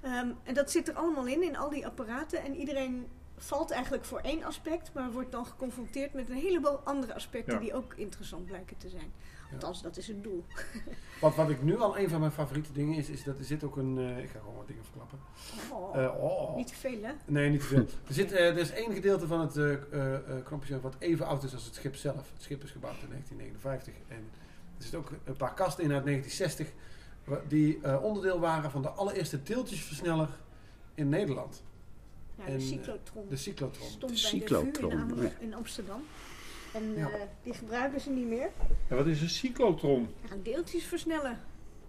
[0.00, 2.44] Ehm, en dat zit er allemaal in, in al die apparaten.
[2.44, 3.06] En iedereen
[3.38, 7.60] valt eigenlijk voor één aspect, maar wordt dan geconfronteerd met een heleboel andere aspecten Ja.
[7.60, 9.12] die ook interessant blijken te zijn.
[9.52, 10.44] Althans, dat is het doel.
[11.20, 13.64] Wat, wat ik nu al een van mijn favoriete dingen is, is dat er zit
[13.64, 13.98] ook een...
[13.98, 15.18] eh, ik ga gewoon wat dingen verklappen.
[15.72, 16.56] Oh, Eh, oh.
[16.56, 17.12] Niet te veel, hè?
[17.26, 17.78] Nee, niet te veel.
[18.06, 19.78] er, zit, eh, er is één gedeelte van het
[20.44, 22.30] knopje wat even oud is als het schip zelf.
[22.32, 23.94] Het schip is gebouwd in 1959.
[24.08, 24.16] En
[24.76, 26.68] er zitten ook een paar kasten in uit 1960.
[27.24, 30.28] wa- Die onderdeel waren van de allereerste deeltjesversneller
[30.94, 31.62] in Nederland.
[32.38, 33.26] Ja, En, de eh, cyclotron.
[33.28, 33.86] De cyclotron.
[33.88, 35.30] stond De bij cyclotron, de VU in, Am- ja.
[35.40, 36.02] in Amsterdam.
[36.72, 37.10] En Ja.
[37.10, 38.50] eh, die gebruiken ze niet meer.
[38.88, 40.08] Ja, wat is een cyclotron?
[40.28, 41.38] Ja, deeltjes versnellen.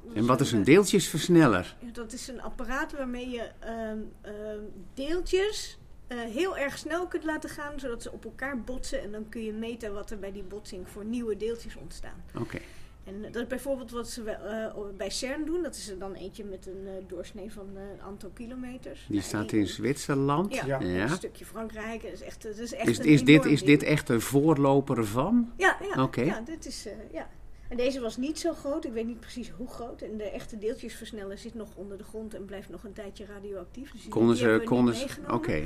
[0.03, 1.75] Dat En wat is een deeltjesversneller?
[1.81, 4.59] ja, Dat is een apparaat waarmee je ehm, ehm,
[4.93, 9.01] deeltjes eh, heel erg snel kunt laten gaan, zodat ze op elkaar botsen.
[9.01, 12.23] En dan kun je meten wat er bij die botsing voor nieuwe deeltjes ontstaan.
[12.39, 12.59] Oké.
[13.03, 15.63] En dat is bijvoorbeeld wat ze wel, eh, bij CERN doen.
[15.63, 19.05] Dat is er dan eentje met een eh, doorsnee van eh, een aantal kilometers.
[19.07, 20.55] Die Nou, staat in Zwitserland.
[20.55, 22.01] Ja, een stukje Frankrijk.
[22.01, 25.51] Dat is echt, dat is echt Is, dit, is dit echt een voorloper van?
[25.57, 26.21] Ja, ja, Oké.
[26.21, 27.29] ja dit is, eh, ja.
[27.69, 30.01] En deze was niet zo groot, ik weet niet precies hoe groot.
[30.01, 33.91] En de echte deeltjesversneller zit nog onder de grond en blijft nog een tijdje radioactief.
[33.91, 34.62] Dus Konden ze...
[34.65, 35.05] Konden ze.
[35.32, 35.51] Oké.
[35.51, 35.65] Nee,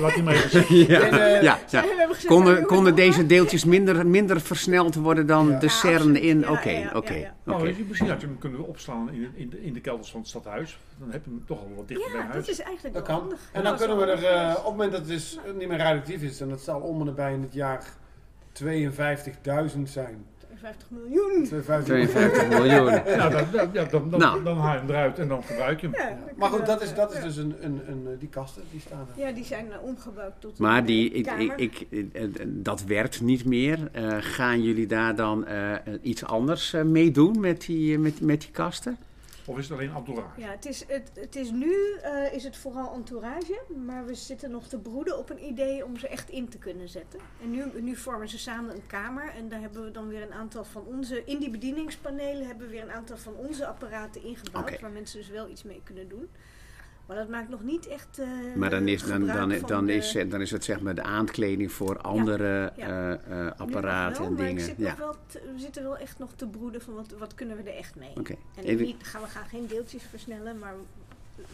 [0.00, 0.76] laat, die maar even zitten.
[0.86, 1.82] Ja, En, eh, ja, ja.
[1.82, 5.58] gezegd, Konden, konden deze deeltjes minder, minder versneld worden dan Ja.
[5.58, 6.40] de Ja, CERN in?
[6.40, 7.12] Ja, Oké, ja, ja, oké.
[7.12, 7.34] ja, ja.
[7.44, 10.28] Nou, misschien had je hem kunnen opslaan in, in, de, in de kelders van het
[10.28, 10.78] stadhuis.
[10.98, 12.46] Dan heb je hem toch al wat dichter bij Ja, huis.
[12.46, 13.14] dat is eigenlijk Dat kan.
[13.18, 13.40] handig.
[13.52, 15.78] En dan Ja, kunnen we er, eh, op het moment dat het dus niet meer
[15.78, 17.84] radioactief is, en dat zal om en nabij in het jaar
[18.52, 20.24] 52.000 zijn.
[20.60, 21.44] 50 miljoen.
[21.44, 22.92] 52 52 miljoen.
[23.16, 24.42] Ja, dan, dan, ja, dan, dan, Nou.
[24.44, 25.96] dan haal je hem eruit en dan gebruik je hem.
[26.10, 28.80] Ja, Maar goed, dat is, dat is dus een, een, een, eh, die kasten die
[28.80, 29.22] staan er.
[29.26, 32.84] Ja, die zijn eh, omgebouwd tot Maar een die, eh, ik, ik, ik, eh, dat
[32.84, 33.88] werkt niet meer.
[33.92, 38.20] Eh, gaan jullie daar dan eh, iets anders eh, mee doen met die, eh, met,
[38.20, 38.96] met die kasten?
[39.48, 40.40] Of is het alleen entourage?
[40.40, 44.50] Ja, het is, het, het is nu eh, is het vooral entourage, maar we zitten
[44.50, 47.20] nog te broeden op een idee om ze echt in te kunnen zetten.
[47.42, 50.32] En nu, nu vormen ze samen een kamer en daar hebben we dan weer een
[50.32, 54.80] aantal van onze, in die bedieningspanelen hebben we weer een aantal van onze apparaten ingebouwd,
[54.80, 56.28] waar mensen dus wel iets mee kunnen doen.
[57.08, 58.18] Maar dat maakt nog niet echt.
[58.18, 59.48] eh, Maar dan is, dan, dan,
[59.86, 62.86] de- is, dan is het zeg maar de aankleding voor andere ja.
[63.28, 64.62] eh, eh, apparaten wel, en dingen.
[64.64, 67.34] zit Ja, nog wel te- we zitten wel echt nog te broeden van wat, wat
[67.34, 68.12] kunnen we er echt mee.
[68.56, 70.74] En Even- niet, gaan we gaan geen deeltjes versnellen, maar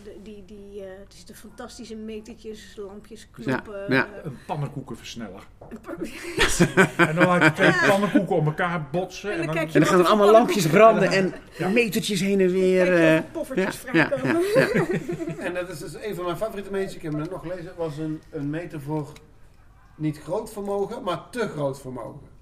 [0.05, 3.85] de, die, die, eh, er zitten fantastische metertjes, lampjes, knoppen.
[3.95, 4.07] ja.
[4.07, 5.43] eh, Een pannenkoekenversneller.
[6.97, 7.87] En dan laat je twee Ja.
[7.89, 9.31] pannenkoeken op elkaar botsen.
[9.33, 11.69] En dan En dan, En gaan er allemaal lampjes branden en Ja.
[11.69, 12.87] metertjes heen en weer.
[13.01, 14.41] Je eh, of er poffertjes ja, ja, vrijkomen.
[14.55, 14.69] ja,
[15.37, 15.37] ja.
[15.45, 16.95] En dat is dus een van mijn favoriete meters.
[16.95, 17.65] Ik heb hem net nog gelezen.
[17.67, 19.13] Het was een, een meter voor
[19.97, 22.33] niet groot vermogen, maar te groot vermogen.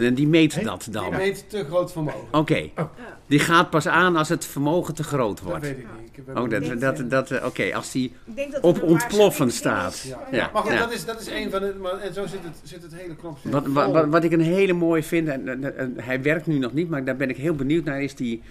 [0.00, 1.10] En die meet dat Die dan.
[1.10, 2.28] meet te groot vermogen.
[2.32, 2.90] Oké, Ja.
[3.26, 5.62] die gaat pas aan als het vermogen te groot Dat wordt.
[5.62, 6.08] weet ik niet.
[6.28, 9.92] Ik Oh, dat, dat, dat, oké, als die dat Op ontploffen staat.
[9.92, 10.02] is.
[10.02, 10.18] Ja.
[10.30, 10.50] Ja.
[10.52, 10.78] Maar goed, Ja.
[10.78, 11.74] dat, is, dat is een van de...
[11.82, 13.50] Maar, en zo zit het, zit het hele knopje.
[13.50, 16.58] Wat, wat, wat, wat ik een hele mooie vind, en, en- en hij werkt nu
[16.58, 18.42] nog niet, maar daar ben ik heel benieuwd naar, is die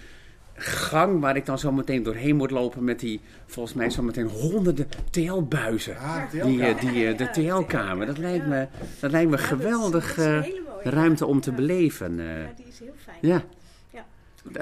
[0.54, 4.26] gang waar ik dan zo meteen doorheen moet lopen met die, volgens mij zo meteen
[4.28, 5.92] honderden TL-buizen.
[6.00, 6.76] Ja, de Die, TL-kamer.
[6.76, 8.68] eh, die, eh, de Ja, TL-kamer, dat lijkt me, Ja.
[9.00, 10.52] dat lijkt me Ja, dat is- geweldig dat is
[10.84, 12.20] eh, ruimte om te beleven.
[12.20, 12.42] eh.
[12.42, 13.16] Ja, die is heel fijn.
[13.20, 13.44] Ja.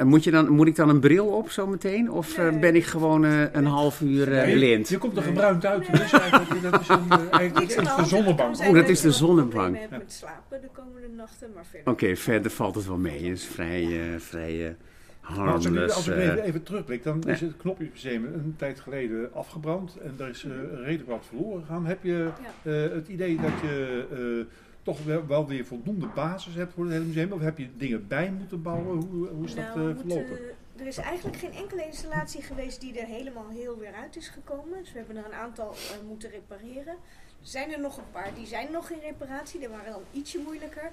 [0.04, 2.10] Moet, je dan, moet ik dan een bril op zo meteen?
[2.10, 2.58] Of eh, Nee.
[2.58, 4.88] ben ik gewoon eh, een half uur eh, Nee, blind?
[4.88, 5.88] Je komt er gebruind uit.
[5.88, 8.58] Eigenlijk, dat is een, eh, eigenlijk de de zonnebank.
[8.58, 9.76] Oh, dat is de nog zonnebank.
[9.76, 9.96] hebt Ja.
[9.98, 11.92] met slapen de komende nachten, maar verder.
[11.92, 13.28] Oké, verder valt het wel mee.
[13.28, 16.44] Het is vrij, eh, vrij eh, Maar als ik, als ik eh.
[16.44, 17.32] even, terugblik, dan Ja.
[17.32, 20.50] is het knopjesmuseum een tijd geleden afgebrand en er is eh,
[20.84, 21.86] redelijk wat verloren gegaan.
[21.86, 22.28] Heb je
[22.62, 24.54] eh, het idee dat je eh,
[24.88, 27.32] toch wel, wel weer voldoende basis hebt voor het hele museum?
[27.32, 28.96] Of heb je dingen bij moeten bouwen?
[28.96, 30.38] Hoe, hoe is dat Nou, eh, we moeten- verlopen?
[30.76, 34.78] er is eigenlijk geen enkele installatie geweest die er helemaal heel weer uit is gekomen.
[34.78, 36.94] Dus we hebben er een aantal eh, moeten repareren.
[37.42, 39.58] Er zijn er nog een paar die zijn nog in reparatie.
[39.60, 40.90] Die waren dan ietsje moeilijker.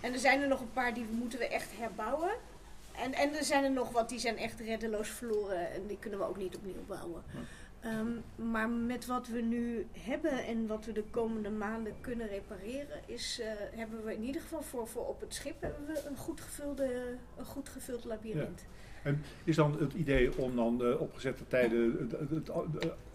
[0.00, 2.30] En er zijn er nog een paar die moeten we echt herbouwen.
[3.04, 6.18] En, en er zijn er nog wat die zijn echt reddeloos verloren en die kunnen
[6.18, 7.22] we ook niet opnieuw bouwen.
[7.84, 13.00] Ehm, maar met wat we nu hebben en wat we de komende maanden kunnen repareren,
[13.06, 13.46] is, eh,
[13.78, 17.16] hebben we in ieder geval voor, voor op het schip hebben we een goed, gevulde,
[17.36, 18.64] een goed gevuld labyrint.
[19.44, 22.10] Is dan het idee om dan op gezette tijden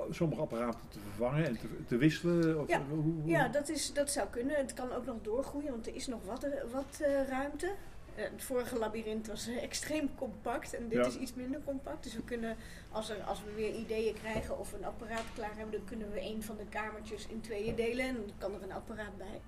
[0.09, 2.61] sommige apparaten te vervangen en te, te wisselen?
[2.61, 2.81] Of, Ja.
[2.89, 4.55] hoe- hoe- Ja, dat, is, dat zou kunnen.
[4.55, 7.71] Het kan ook nog doorgroeien, want er is nog wat, eh, wat eh, ruimte.
[8.19, 11.05] Eh, het vorige labyrint was eh, extreem compact en dit Ja.
[11.05, 12.03] is iets minder compact.
[12.03, 12.57] Dus we kunnen,
[12.91, 16.21] als, er, als we weer ideeën krijgen of een apparaat klaar hebben, dan kunnen we
[16.21, 19.41] een van de kamertjes in tweeën delen en dan kan er een apparaat bij.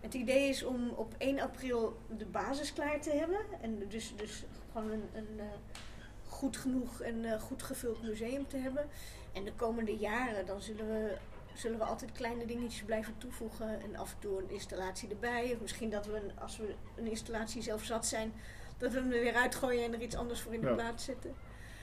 [0.00, 3.40] Het idee is om op 1 april de basis klaar te hebben.
[3.60, 5.44] En dus, dus gewoon een, een eh,
[6.28, 8.86] goed genoeg en goed gevuld museum te hebben.
[9.32, 11.16] En de komende jaren dan zullen we,
[11.54, 13.80] zullen we altijd kleine dingetjes blijven toevoegen.
[13.82, 15.52] En af en toe een installatie erbij.
[15.54, 18.32] Of misschien dat we, een- als we een installatie zelf zat zijn,
[18.78, 20.74] dat we hem er weer uitgooien en er iets anders voor in de Ja.
[20.74, 21.34] plaats zetten.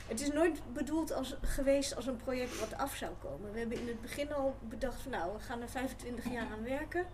[0.07, 3.51] Het is nooit bedoeld als, geweest als een project wat af zou komen.
[3.53, 6.63] We hebben in het begin al bedacht van nou, we gaan er 25 jaar aan
[6.63, 7.05] werken.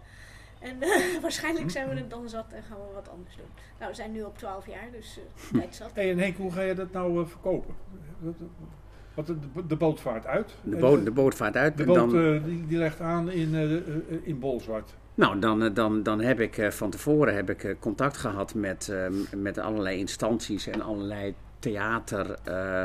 [0.59, 3.49] En eh, waarschijnlijk zijn we het dan zat en gaan we wat anders doen.
[3.79, 5.91] Nou, we zijn nu op 12 jaar, dus eh tijd zat.
[5.93, 7.75] Hey, en Henk, hoe ga je dat nou eh, verkopen?
[9.13, 9.36] Want de,
[9.67, 10.56] de boot vaart uit.
[10.62, 11.78] De boot, de boot vaart uit.
[11.78, 13.82] de boot dan, eh, die, die legt aan in, eh, eh,
[14.23, 14.93] in Bolzwart.
[15.15, 19.58] nou, dan, dan, dan heb ik van tevoren heb ik, contact gehad met, eh, met
[19.58, 22.38] allerlei instanties en allerlei theater.
[22.43, 22.84] eh,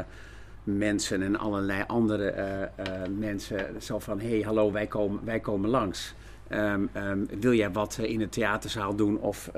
[0.65, 2.71] mensen en allerlei andere
[3.19, 3.83] mensen.
[3.83, 6.15] Zo van, hé, hey, hallo, wij komen, wij komen langs.
[6.49, 9.51] Ehm, ehm, wil jij wat in de theaterzaal doen of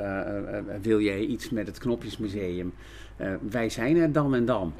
[0.83, 2.73] wil jij iets met het Knopjesmuseum?
[3.51, 4.73] Wij zijn er dan en dan.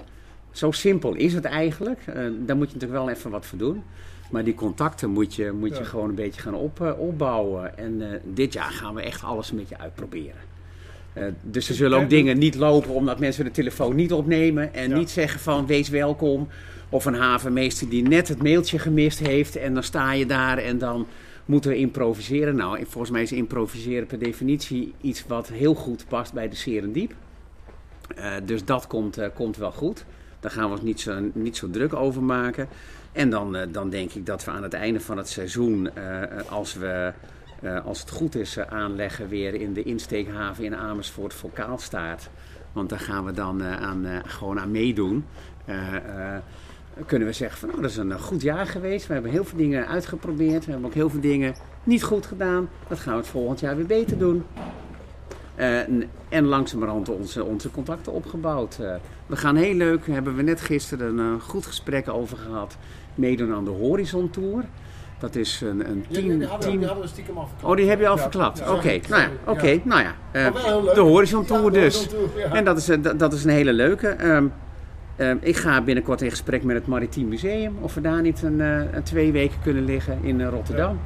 [0.51, 2.01] Zo simpel is het eigenlijk.
[2.07, 3.83] Eh, daar moet je natuurlijk wel even wat voor doen.
[4.31, 5.85] Maar die contacten moet je, moet je Ja.
[5.85, 7.79] gewoon een beetje gaan op, eh, opbouwen.
[7.79, 10.49] En eh, dit jaar gaan we echt alles met je uitproberen.
[11.43, 14.75] Dus er zullen ook dingen niet lopen omdat mensen de telefoon niet opnemen.
[14.75, 14.97] En Ja.
[14.97, 16.49] niet zeggen van wees welkom.
[16.89, 19.57] Of een havenmeester die net het mailtje gemist heeft.
[19.57, 21.07] En dan sta je daar en dan
[21.45, 22.57] moeten we improviseren.
[22.57, 27.15] Nou, volgens mij is improviseren per definitie iets wat heel goed past bij de Serendiep.
[28.17, 30.05] Eh, dus dat komt, komt wel goed.
[30.41, 32.69] Daar gaan we ons niet zo, niet zo druk over maken.
[33.13, 36.23] En dan, eh, dan denk ik dat we aan het einde van het seizoen, eh,
[36.49, 37.13] als we,
[37.63, 42.31] eh, als het goed is, aanleggen weer in de insteekhaven in Amersfoort voor Kaalstaart.
[42.73, 45.25] Want daar gaan we dan aan, gewoon aan meedoen.
[47.07, 49.07] Kunnen we zeggen van nou, dat is een goed jaar geweest.
[49.07, 50.65] We hebben heel veel dingen uitgeprobeerd.
[50.65, 52.69] We hebben ook heel veel dingen niet goed gedaan.
[52.89, 54.45] Dat gaan we het volgend jaar weer beter doen.
[55.61, 55.79] Eh,
[56.29, 58.79] en- langzamerhand onze, onze contacten opgebouwd.
[58.81, 58.95] Eh,
[59.27, 62.77] we gaan heel leuk, hebben we net gisteren een eh, goed gesprek over gehad.
[63.15, 64.65] Meedoen aan de Horizon Tour.
[65.19, 66.43] Dat is een, een Ja, die, team.
[66.43, 67.65] hadden, team- we stiekem afgeklapt.
[67.71, 68.59] Oh, die heb je al Ja, verklapt.
[68.59, 70.15] ja, Oké, nou ja, oké, nou ja.
[70.95, 72.07] de Horizon Tour dus.
[72.07, 72.53] Horizon.
[72.53, 74.09] En dat is, dat, dat is een hele leuke.
[74.09, 74.45] Ehm,
[75.17, 77.77] ehm, ik ga binnenkort in gesprek met het Maritiem Museum.
[77.81, 78.63] Of we daar niet een,
[79.03, 80.99] twee weken kunnen liggen in Rotterdam.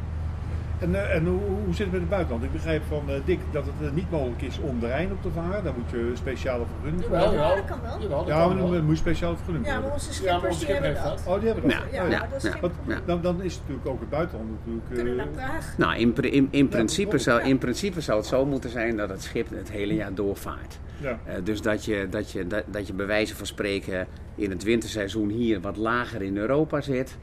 [0.78, 2.44] En, eh, en hoe, hoe zit het met het buitenland?
[2.44, 5.22] Ik begrijp van eh, Dick dat het eh, niet mogelijk is om de Rijn op
[5.22, 5.64] te varen.
[5.64, 7.38] Daar moet je speciale vergunning voor hebben.
[7.38, 8.00] Ja, dat kan wel.
[8.00, 8.82] Jawel, dat Ja, maar dan wel.
[8.82, 10.08] moet je speciale vergunning Ja, voor maar hebben.
[10.08, 11.34] onze Ja, maar schippers onze die hebben schipper heeft dat.
[11.34, 11.92] Oh, die hebben dat.
[11.92, 12.60] Ja, Ja, ja, dat ja.
[12.60, 13.00] Want Ja.
[13.06, 14.86] dan, dan is natuurlijk ook het buitenland natuurlijk...
[14.88, 15.74] eh, kunnen naar Praag.
[15.78, 19.22] Nou, in, in, in, principe zou, in principe zou het zo moeten zijn dat het
[19.22, 20.78] schip het hele jaar doorvaart.
[21.00, 21.18] ja.
[21.24, 24.62] Eh, dus dat je, dat, je, dat, dat je bij wijze van spreken in het
[24.62, 27.16] winterseizoen hier wat lager in Europa zit.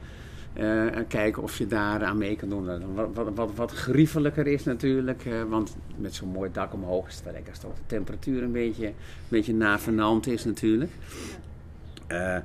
[0.54, 2.94] Eh, en kijken of je daar aan mee kan doen.
[2.94, 5.24] Wat, wat, wat, wat grievelijker is natuurlijk.
[5.26, 8.52] eh, want met zo'n mooi dak omhoog is het wel lekker als de temperatuur een
[8.52, 8.94] beetje, een
[9.28, 10.90] beetje navenant is natuurlijk.
[12.06, 12.36] Eh,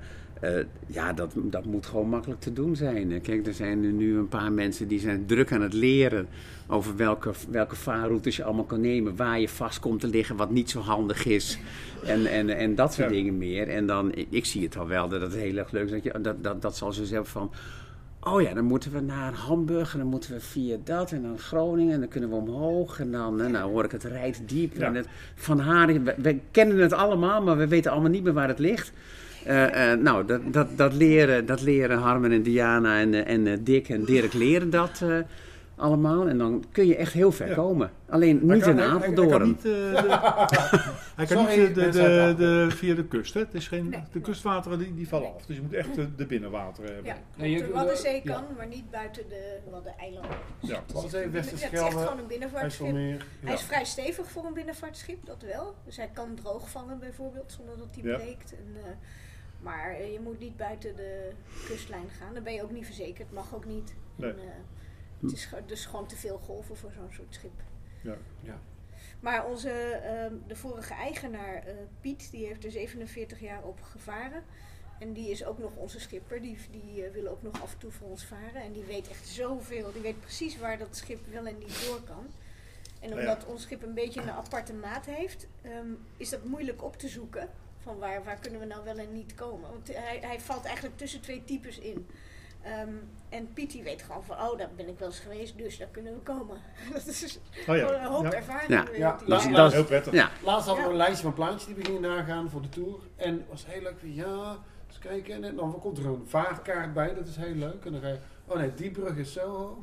[0.87, 3.21] ja, dat, dat moet gewoon makkelijk te doen zijn.
[3.21, 6.27] Kijk, er zijn nu- nu een paar mensen die zijn druk aan het leren
[6.67, 10.51] over welke, welke vaarroutes je allemaal kan nemen, waar je vast komt te liggen, wat
[10.51, 11.59] niet zo handig is.
[12.05, 13.13] En, en, en dat soort Ja.
[13.15, 13.67] dingen meer.
[13.69, 15.91] En dan, ik, ik zie het al wel, dat het heel erg leuk is.
[15.91, 17.51] Dat, je, dat, dat, dat zal zo zeggen van,
[18.33, 21.39] oh ja, dan moeten we naar Hamburg en dan moeten we via dat en dan
[21.39, 22.99] Groningen en dan kunnen we omhoog.
[22.99, 24.77] En dan nou, hoor ik het rijdt diep.
[24.77, 24.85] Ja.
[24.85, 28.33] En het, van Haring, we, we kennen het allemaal, maar we weten allemaal niet meer
[28.33, 28.91] waar het ligt.
[29.47, 33.63] Eh, eh, nou, dat, dat, dat, leren, dat leren Harmen en Diana en, eh, en
[33.63, 35.03] Dick en Dirk leren dat
[35.77, 36.27] allemaal.
[36.27, 37.55] En dan kun je echt heel ver Ja.
[37.55, 37.91] komen.
[38.09, 39.29] Alleen Hij niet kan- in Apeldoorn.
[39.35, 40.07] Hij kan niet, eh, de,
[41.15, 43.33] hij kan Sorry, niet de, de, via de kust.
[43.33, 43.39] Hè?
[43.39, 44.03] Het is geen, Nee.
[44.11, 45.45] de kustwateren die, die vallen af.
[45.45, 47.11] Dus je moet echt de, de binnenwateren hebben.
[47.13, 48.33] Ja, Nee, je- op de Waddenzee ja.
[48.33, 50.31] kan, maar niet buiten de Waddeneilanden.
[50.59, 50.83] Ja.
[50.93, 52.95] Wat is even Het is echt gewoon een binnenvaartschip.
[53.43, 55.75] Hij is vrij stevig voor een binnenvaartschip, dat wel.
[55.85, 58.17] Dus hij kan droog vangen bijvoorbeeld, zonder dat hij Ja.
[58.17, 58.51] breekt.
[58.51, 58.89] En, eh,
[59.61, 61.29] maar eh, je moet niet buiten de
[61.67, 62.33] kustlijn gaan.
[62.33, 63.93] Dan ben je ook niet verzekerd, mag ook niet.
[64.15, 64.29] Nee.
[64.31, 64.43] En, eh,
[65.21, 67.62] het is dus gewoon te veel golven voor zo'n soort schip.
[68.01, 68.17] Ja.
[68.41, 68.60] Ja.
[69.19, 74.43] Maar onze, ehm, de vorige eigenaar, eh, Piet, die heeft er 47 jaar op gevaren.
[74.99, 76.41] En die is ook nog onze schipper.
[76.41, 78.62] Die, die eh, wil ook nog af en toe voor ons varen.
[78.62, 79.91] En die weet echt zoveel.
[79.91, 82.25] Die weet precies waar dat schip wel en niet door kan.
[82.99, 83.19] En ja.
[83.19, 87.08] omdat ons schip een beetje een aparte maat heeft, ehm, is dat moeilijk op te
[87.08, 87.49] zoeken.
[87.77, 89.69] Van waar, waar kunnen we nou wel en niet komen.
[89.69, 92.08] Want hij, hij valt eigenlijk tussen twee types in.
[92.67, 92.89] Ehm,
[93.30, 95.88] en Piet die weet gewoon van, oh daar ben ik wel eens geweest, dus daar
[95.91, 96.58] kunnen we komen.
[96.93, 97.93] dat is Oh ja.
[97.93, 98.34] een hoop Ja.
[98.34, 98.69] ervaring.
[98.69, 98.86] Ja.
[98.93, 99.19] Ja.
[99.27, 100.13] dat is- Heel prettig.
[100.13, 100.95] ja, Laatst hadden we Ja.
[100.95, 102.99] een lijstje van plaatjes die we gingen nagaan voor de tour.
[103.15, 103.95] En het was heel leuk.
[104.03, 105.43] Ja, eens kijken.
[105.43, 107.13] En dan komt er een vaartkaart bij.
[107.13, 107.86] Dat is heel leuk.
[107.86, 108.17] En dan ga je...
[108.47, 109.77] Oh nee, die brug is zo hoog.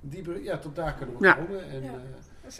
[0.00, 0.42] Die brug...
[0.42, 1.32] Ja, tot daar kunnen we Ja.
[1.34, 1.70] komen.
[1.70, 1.90] En, Ja.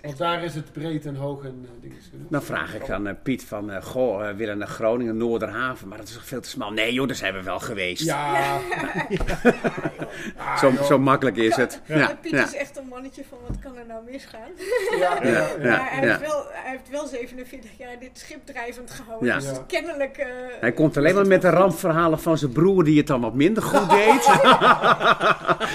[0.03, 2.27] Want daar is het breed en hoog en eh dingen genoeg.
[2.31, 5.99] dan vraag ik aan eh, Piet van, eh, goh, we willen naar Groningen, Noorderhaven, maar
[5.99, 6.70] dat is toch veel te smal.
[6.72, 8.03] Nee joh, daar zijn we wel geweest.
[8.05, 8.35] Ja.
[10.38, 11.81] Ah, Zo, zo makkelijk is het.
[11.87, 12.44] Ja, Ja, Piet ja.
[12.44, 14.49] is echt een mannetje van wat kan er nou misgaan.
[14.99, 15.46] Ja, ja, Ja, ja.
[15.61, 15.77] ja.
[15.77, 19.29] maar hij, heeft wel, hij heeft wel 47 jaar dit schip drijvend gehouden.
[19.29, 19.35] Ja.
[19.35, 19.64] Dus Ja.
[19.66, 20.16] kennelijk...
[20.16, 20.27] eh,
[20.61, 23.62] Hij komt alleen maar met de rampverhalen van zijn broer die het dan wat minder
[23.62, 24.25] goed deed.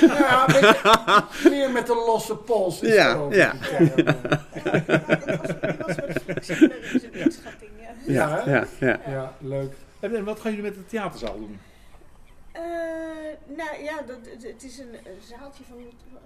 [0.02, 2.82] Ja, een beetje meer met de losse pols.
[2.82, 3.54] is Ja, ja.
[8.06, 8.66] Ja, ja.
[8.80, 9.74] Ja, Ja, leuk.
[10.00, 11.60] En, en wat gaan jullie met de theaterzaal doen?
[12.52, 12.62] Eh,
[13.58, 14.96] nou ja, dat, het, het is een,
[15.30, 15.78] zaaltje van,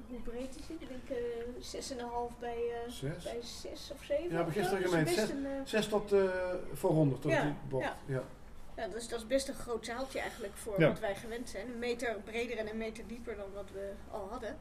[0.07, 0.81] hoe, breed is dit?
[0.81, 1.97] Ik denk eh
[2.33, 3.23] 6,5 bij, eh Zes.
[3.23, 4.29] bij 6 of 7.
[4.29, 5.15] Ja, heb ik gisteren Dus gemeten.
[5.15, 6.19] best Zes- een, eh, Zes tot eh,
[6.73, 7.83] voor 100 tot Ja, die bocht.
[7.83, 7.95] ja.
[8.05, 8.23] Ja.
[8.77, 10.87] Ja, dat is, dat is best een groot zaaltje eigenlijk voor Ja.
[10.87, 11.67] wat wij gewend zijn.
[11.67, 14.57] Een meter breder en een meter dieper dan wat we al hadden.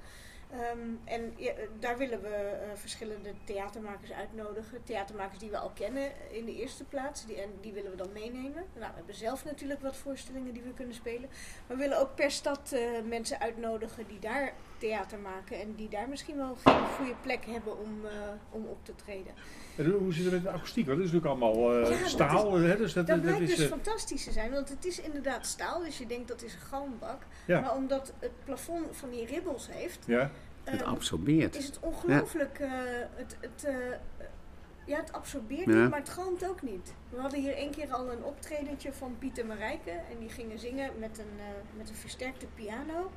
[0.51, 4.83] Ehm, en eh, daar willen we eh, verschillende theatermakers uitnodigen.
[4.83, 7.27] Theatermakers die we al kennen in de eerste plaats.
[7.27, 8.65] Die, en die willen we dan meenemen.
[8.75, 11.29] Nou, we hebben zelf natuurlijk wat voorstellingen die we kunnen spelen.
[11.67, 15.61] Maar we willen ook per stad eh, mensen uitnodigen die daar theater maken.
[15.61, 18.13] En die daar misschien wel geen goede plek hebben om, eh,
[18.51, 19.33] om op te treden.
[19.77, 20.87] En hoe zit het met de akoestiek?
[20.87, 22.53] Want dat is natuurlijk allemaal eh, Ja, dat staal.
[22.55, 25.01] hè, dus dat, Dat dat blijkt is, dus eh, fantastisch te zijn, want het is
[25.01, 27.23] inderdaad staal, dus je denkt dat is een galmbak.
[27.47, 27.61] Ja.
[27.61, 30.31] Maar omdat het plafond van die ribbels heeft, ja.
[30.65, 31.57] Het absorbeert.
[31.57, 32.59] is het ongelooflijk.
[32.59, 32.71] eh,
[33.15, 33.75] het, het, eh,
[34.87, 35.81] ja, het absorbeert Ja.
[35.81, 36.95] niet, maar het galmt ook niet.
[37.09, 40.91] We hadden hier één keer al een optredentje van Pieter Marijke en die gingen zingen
[40.99, 41.45] met een, eh,
[41.79, 43.11] met een versterkte piano.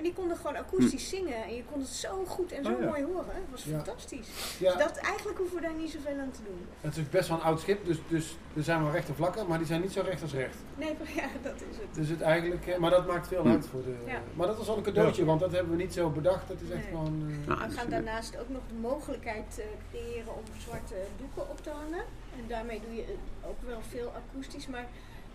[0.00, 2.80] En die konden gewoon akoestisch zingen en je kon het zo goed en zo Oh
[2.80, 2.86] ja.
[2.86, 3.34] mooi horen.
[3.34, 3.70] Het was Ja.
[3.76, 4.28] fantastisch.
[4.58, 6.66] Ja, Dus dat, eigenlijk hoeven we daar niet zoveel aan te doen.
[6.80, 9.58] het is best wel een oud schip, dus, dus er zijn wel rechte vlakken, maar
[9.58, 10.56] die zijn niet zo recht als recht.
[10.76, 11.94] Nee, maar ja, dat is het.
[11.94, 13.94] Dus het eigenlijk, eh, maar dat maakt veel uit voor de.
[14.06, 14.20] Ja.
[14.34, 16.48] Maar dat was al een cadeautje, want dat hebben we niet zo bedacht.
[16.48, 16.88] Dat is echt Nee.
[16.90, 17.24] gewoon.
[17.42, 21.60] eh, Nou, We gaan daarnaast ook nog de mogelijkheid eh, creëren om zwarte doeken op
[21.62, 22.04] te hangen.
[22.38, 23.04] En daarmee doe je
[23.46, 24.86] ook wel veel akoestisch, maar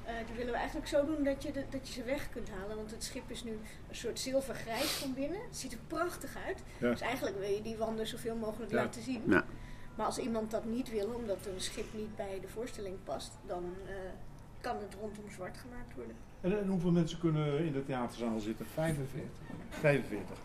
[0.05, 2.49] eh, die willen we eigenlijk zo doen dat je, de- dat je ze weg kunt
[2.49, 2.75] halen.
[2.75, 3.51] Want het schip is nu
[3.89, 5.41] een soort zilvergrijs van binnen.
[5.47, 6.63] Het ziet er prachtig uit.
[6.77, 6.89] Ja.
[6.89, 8.77] Dus eigenlijk wil je die wanden zoveel mogelijk Ja.
[8.83, 9.21] laten zien.
[9.27, 9.45] Ja.
[9.95, 13.63] Maar als iemand dat niet wil, omdat een schip niet bij de voorstelling past, dan
[13.87, 13.93] eh,
[14.61, 16.15] kan het rondom zwart gemaakt worden.
[16.41, 18.65] En, en hoeveel mensen kunnen in de theaterzaal zitten?
[18.65, 19.29] 45.
[19.69, 20.37] 45.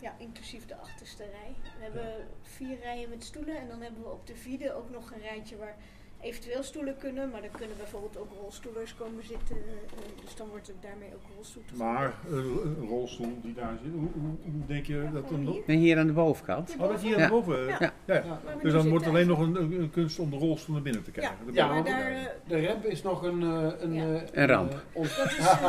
[0.00, 1.54] Ja, inclusief de achterste rij.
[1.78, 5.10] We hebben vier rijen met stoelen en dan hebben we op de vierde ook nog
[5.12, 5.76] een rijtje waar
[6.24, 9.56] eventueel stoelen kunnen, maar dan kunnen bijvoorbeeld ook rolstoelers komen zitten.
[9.56, 11.62] eh, dus dan wordt het daarmee ook rolstoel.
[11.76, 15.40] Maar eh, een rolstoel die daar zit, hoe, hoe, hoe denk je dat dan...
[15.46, 15.62] hier.
[15.66, 16.74] En hier aan de bovenkant.
[16.78, 17.28] Oh, dat hier Ja.
[17.28, 17.66] boven.
[17.66, 17.92] Ja.
[18.04, 18.40] Ja.
[18.62, 21.36] Dus dan wordt alleen nog een, kunst om de rolstoel naar binnen te krijgen.
[21.52, 23.42] Ja, maar daar, eh, De ramp is nog een...
[23.42, 24.14] eh, een, Ja.
[24.14, 24.72] eh, Een ramp.
[24.72, 25.60] eh, on- Dat is, eh,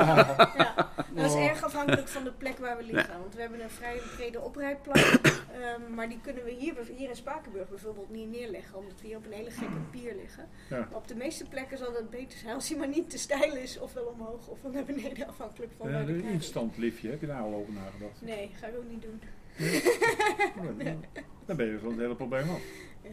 [0.57, 0.75] ja,
[1.13, 1.45] dat is Oh.
[1.45, 3.19] erg afhankelijk van de plek waar we liggen.
[3.21, 4.95] Want we hebben een vrij brede oprijplan.
[5.03, 8.77] ehm, maar die kunnen we hier, hier in Spakenburg bijvoorbeeld niet neerleggen.
[8.77, 10.44] Omdat we hier op een hele gekke pier liggen.
[10.69, 10.89] Ja.
[10.91, 13.79] Op de meeste plekken zal het beter zijn als hij maar niet te steil is.
[13.79, 16.23] Ofwel omhoog of wel naar beneden afhankelijk van Ja, ligt.
[16.23, 18.21] instant liftje, heb je daar al over nagedacht?
[18.21, 19.21] Nee, ga ik ook niet doen.
[20.83, 21.03] Dan-
[21.45, 22.61] Dan ben je van het hele probleem af.
[23.01, 23.09] Ja.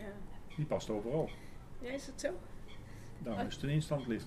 [0.57, 1.31] Die past overal.
[1.81, 2.29] ja, is dat zo?
[3.19, 4.27] Daarom is het een instant lift.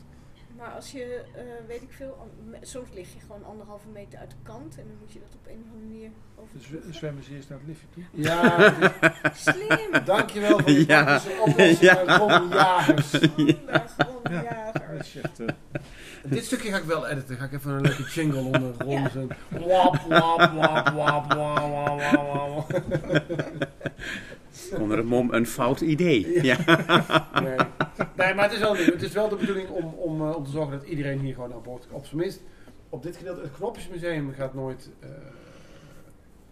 [0.57, 2.31] Maar als je, eh, weet ik veel,
[2.61, 4.77] soms lig je gewoon anderhalve meter uit de kant.
[4.77, 6.09] En dan moet je dat op een of andere manier
[6.53, 6.87] Dus over.
[6.87, 8.03] we- zwemmen ze eerst naar het liftje toe.
[8.11, 8.73] Ja,
[9.53, 10.05] Slim!
[10.05, 11.21] dankjewel voor de Ja.
[11.39, 11.79] oplossing.
[11.79, 12.17] Ja.
[12.17, 13.11] Ron Jagers.
[13.11, 13.57] Handig,
[14.23, 14.41] Ron Ja.
[14.43, 14.87] Jager.
[14.97, 15.39] Dat is echt...
[15.39, 15.47] eh,
[16.23, 17.37] Dit stukje ga ik wel editen.
[17.37, 19.07] Ga ik even een leuke jingle onder Ron.
[19.13, 22.81] Zo'n wap, wap, wap, wap, wap, wap, wap, wap.
[24.79, 26.43] Onder het mom een fout idee.
[26.43, 26.57] Ja.
[27.41, 27.55] Nee,
[28.35, 30.79] maar het is wel, het is wel de bedoeling om, om, eh, om te zorgen
[30.79, 32.41] dat iedereen hier gewoon aan boord Op zijn minst,
[32.89, 35.09] op dit gedeelte, het Knopjesmuseum gaat nooit, eh,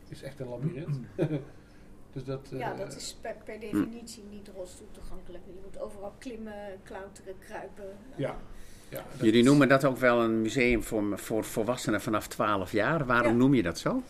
[0.10, 0.98] is echt een labyrint.
[2.14, 5.44] dus dat, eh, Ja, dat is per, per definitie niet rolstoel toegankelijk.
[5.46, 6.54] Je moet overal klimmen,
[6.84, 7.96] klauteren, kruipen.
[8.16, 8.36] Ja.
[8.90, 13.06] ja Jullie is- noemen dat ook wel een museum voor, voor volwassenen vanaf 12 jaar.
[13.06, 13.38] Waarom Ja.
[13.38, 14.02] noem je dat zo?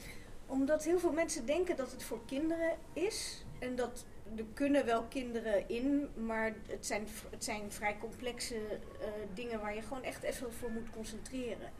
[0.45, 3.43] Omdat heel veel mensen denken dat het voor kinderen is.
[3.59, 4.05] En dat
[4.35, 9.75] er kunnen wel kinderen in, maar het zijn, het zijn vrij complexe eh, dingen waar
[9.75, 11.71] je gewoon echt even voor moet concentreren.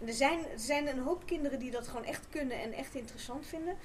[0.00, 2.94] En er zijn, er zijn een hoop kinderen die dat gewoon echt kunnen en echt
[2.94, 3.76] interessant vinden.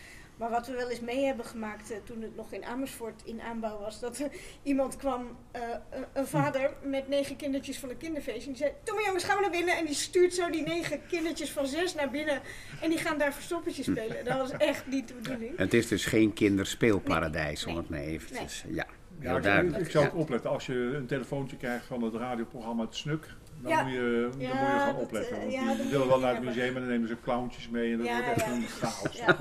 [0.42, 3.42] Maar wat we wel eens mee hebben gemaakt eh, toen het nog in Amersfoort in
[3.42, 4.30] aanbouw was, dat er
[4.64, 5.62] iemand kwam, eh,
[5.92, 8.42] een- een vader met negen kindertjes van een kinderfeestje.
[8.46, 9.78] En die zei: maar jongens, gaan we naar binnen.
[9.78, 12.42] En die stuurt zo die negen kindertjes van zes naar binnen.
[12.82, 14.26] En die gaan daar verstoppertje spelen.
[14.26, 15.58] Dat was echt niet de bedoeling.
[15.58, 17.82] Het is dus geen kinderspeelparadijs, om Nee.
[17.82, 18.64] het maar eventjes...
[18.68, 18.86] Ja,
[19.20, 19.84] Ja, ik, duidelijk.
[19.86, 20.12] ik zou Ja.
[20.12, 20.50] ook opletten.
[20.50, 23.28] Als je een telefoontje krijgt van het radioprogramma Het Snuk,
[23.62, 23.84] dan, Ja.
[23.84, 25.36] moet, je, dan Ja, moet je gaan dat, opletten.
[25.36, 27.92] eh, Want ja, die willen wel naar het museum en dan nemen ze clowntjes mee
[27.92, 29.18] en dat Ja, wordt echt ja, een chaos.
[29.18, 29.26] Ja,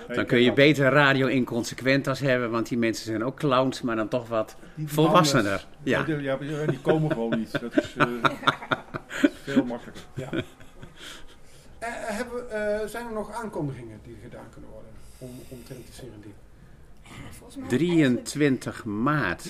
[0.00, 3.82] Dat eh, Dan kun je beter radio inconsequentas hebben, want die mensen zijn ook clowns,
[3.82, 5.66] maar dan toch wat die volwassener.
[5.82, 6.36] Ja, Ja.
[6.66, 7.60] die, komen gewoon niet.
[7.60, 8.06] Dat is eh,
[9.44, 10.02] veel makkelijker.
[10.14, 10.28] Ja.
[11.78, 16.34] Eh, hebben, eh, zijn er nog aankondigingen die gedaan kunnen worden om, omtrent de Serendip?
[17.30, 19.42] Volgens mij 23 maart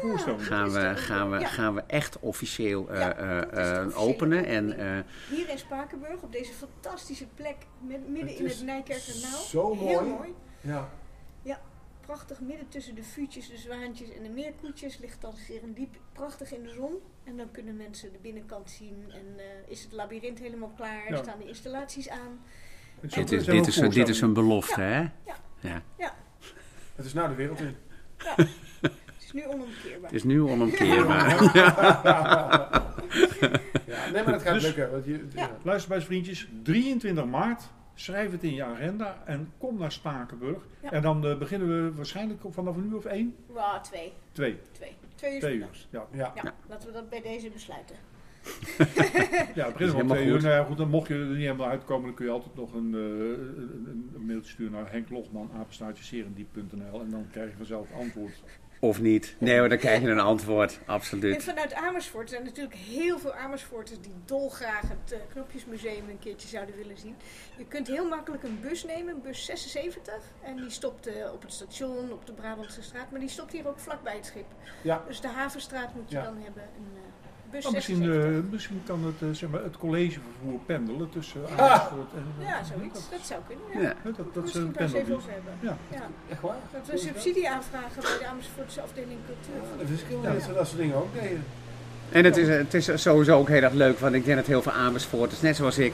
[0.00, 0.46] voorstelling.
[0.46, 1.46] gaan we, gaan we, Ja.
[1.46, 4.44] gaan we echt officieel eh, Ja, eh, eh, openen.
[4.44, 4.98] En eh,
[5.30, 9.38] Hier in Spakenburg, op deze fantastische plek, met- midden Het in het Nijkerkernaal.
[9.42, 10.08] zo Heel mooi.
[10.08, 10.34] mooi.
[10.60, 10.88] Ja.
[12.00, 16.62] Prachtig, midden tussen de vuurtjes, de zwaantjes en de meerkoetjes ligt dan Serendip prachtig in
[16.62, 16.94] de zon.
[17.24, 21.16] En dan kunnen mensen de binnenkant zien en eh, is het labyrint helemaal klaar, Ja.
[21.16, 22.40] staan de installaties aan.
[23.00, 25.00] Het dit, is, dit, is, een- dit is een belofte, hè?
[25.60, 25.82] Ja.
[27.00, 27.76] Het is nou de wereld in.
[28.80, 30.10] Het is nu onomkeerbaar.
[30.10, 31.28] Het is nu onomkeerbaar.
[33.86, 34.90] Ja, nee, maar dat gaat Dus- lukken.
[34.90, 35.40] Want je, ja.
[35.42, 35.50] Ja.
[35.62, 37.62] Luister bij vriendjes, 23 maart.
[37.94, 40.62] Schrijf het in je agenda en kom naar Spakenburg.
[40.82, 40.90] Ja.
[40.90, 43.36] En dan eh, beginnen we waarschijnlijk vanaf een uur of één?
[43.46, 44.12] Wow, twee.
[44.32, 44.58] Twee.
[44.72, 44.96] Twee.
[45.14, 45.86] Twee uur Twee uur.
[45.90, 46.32] Ja, Ja.
[46.34, 47.96] Ja, laten we dat bij deze besluiten.
[49.54, 50.32] ja het begint om helemaal twee uur.
[50.34, 50.42] goed.
[50.42, 52.74] Nou ja, goed, dan mocht je er niet helemaal uitkomen, dan kun je altijd nog
[52.74, 57.88] een, eh, een, een- een mailtje sturen naar Henk Logman, en dan krijg je vanzelf
[58.00, 58.42] antwoord.
[58.82, 59.36] Of niet?
[59.38, 60.72] Nee hoor, dan krijg je een antwoord.
[60.78, 61.44] En Absoluut.
[61.44, 66.76] vanuit Amersfoort zijn natuurlijk heel veel Amersfoorters die dolgraag het eh, Knopjesmuseum een keertje zouden
[66.76, 67.14] willen zien.
[67.58, 70.14] Je kunt heel makkelijk een bus nemen, bus 76.
[70.42, 73.10] En die stopt eh, op het station, op de Brabantse straat.
[73.10, 74.46] Maar die stopt hier ook vlakbij het schip.
[74.82, 75.04] Ja.
[75.08, 76.22] Dus de Havenstraat moet je Ja.
[76.24, 76.62] dan hebben.
[76.62, 77.09] Een
[77.50, 78.30] bus Oh, misschien, 76.
[78.44, 82.24] eh, misschien kan het, eh, zeg maar, het collegevervoer pendelen tussen Amersfoort en...
[82.40, 83.00] eh, ja, zoiets.
[83.10, 83.82] Dat zou kunnen.
[83.82, 83.88] Ja.
[83.88, 83.94] Ja.
[84.04, 85.52] Dat, dat, dat is Misschien een over hebben.
[85.60, 85.76] Ja.
[85.90, 86.02] Ja.
[86.28, 86.56] Echt waar?
[86.72, 89.62] Dat we subsidie aanvragen bij de Amersfoortse afdeling cultuur.
[89.78, 91.44] Dat is heel dat ze dat soort dingen ook deden.
[92.10, 94.62] En het is, het is sowieso ook heel erg leuk, want ik denk dat heel
[94.62, 95.92] veel Amersfoorters, net zoals ik,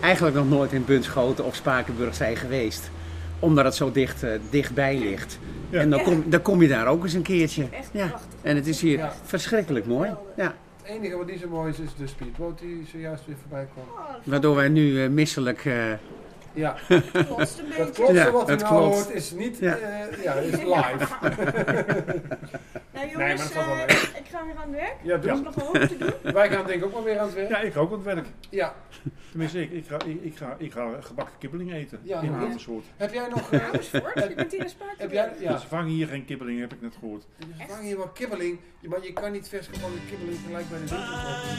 [0.00, 2.90] eigenlijk nog nooit in Bunschoten of Spakenburg zijn geweest.
[3.38, 5.38] Omdat het zo dicht, dichtbij ligt.
[5.70, 5.80] Ja.
[5.80, 6.04] En dan Ja.
[6.04, 7.66] kom, dan kom je daar ook eens een keertje.
[7.70, 8.06] Echt Ja.
[8.06, 8.28] prachtig.
[8.42, 9.12] En het is hier Ja.
[9.24, 10.10] verschrikkelijk mooi.
[10.36, 10.54] Ja.
[10.84, 13.84] Het enige wat niet zo mooi is, is de speedboot die zojuist weer voorbij kwam.
[13.94, 15.64] Oh, Waardoor wij nu eh, misselijk...
[15.64, 15.92] eh,
[16.52, 16.76] Ja,
[17.26, 17.92] klotst een dat beetje.
[17.92, 18.94] klopt Ja, wat u het nou klopt.
[18.94, 19.76] hoort is niet, Ja.
[19.76, 21.06] eh, ja, is live.
[22.92, 23.76] Nou maar jongens, dat valt wel
[24.42, 24.52] mee.
[24.52, 24.96] ik ga maar weer aan het werk.
[25.02, 25.42] Ja, doen.
[25.42, 26.32] nog een hoop te doen.
[26.34, 27.48] Wij gaan denk ik ook maar weer aan het werk.
[27.48, 28.26] Ja, ik ga ook aan het werk.
[28.50, 28.74] Ja.
[29.30, 32.34] Tenminste, ik, ik, ga, ik, ik, ga, ik ga gebakken kibbeling eten Ja, in.
[32.34, 32.84] Amersfoort.
[32.96, 33.50] Heb jij nog...
[33.50, 34.94] hier in Spaak.
[34.96, 35.32] heb jij...
[35.38, 35.56] Ja.
[35.56, 37.26] Ze vangen hier geen kibbeling, heb ik net gehoord.
[37.38, 40.84] Ze vangen hier wel kibbeling, maar je kan niet vers gebakken kibbeling gelijk bij de
[40.84, 41.52] winkel kopen.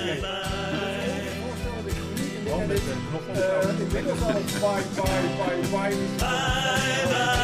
[0.00, 0.22] Ik
[2.50, 2.70] ik Gewoon
[3.36, 3.56] eh,
[4.24, 7.39] al bye bye bye bye Bye,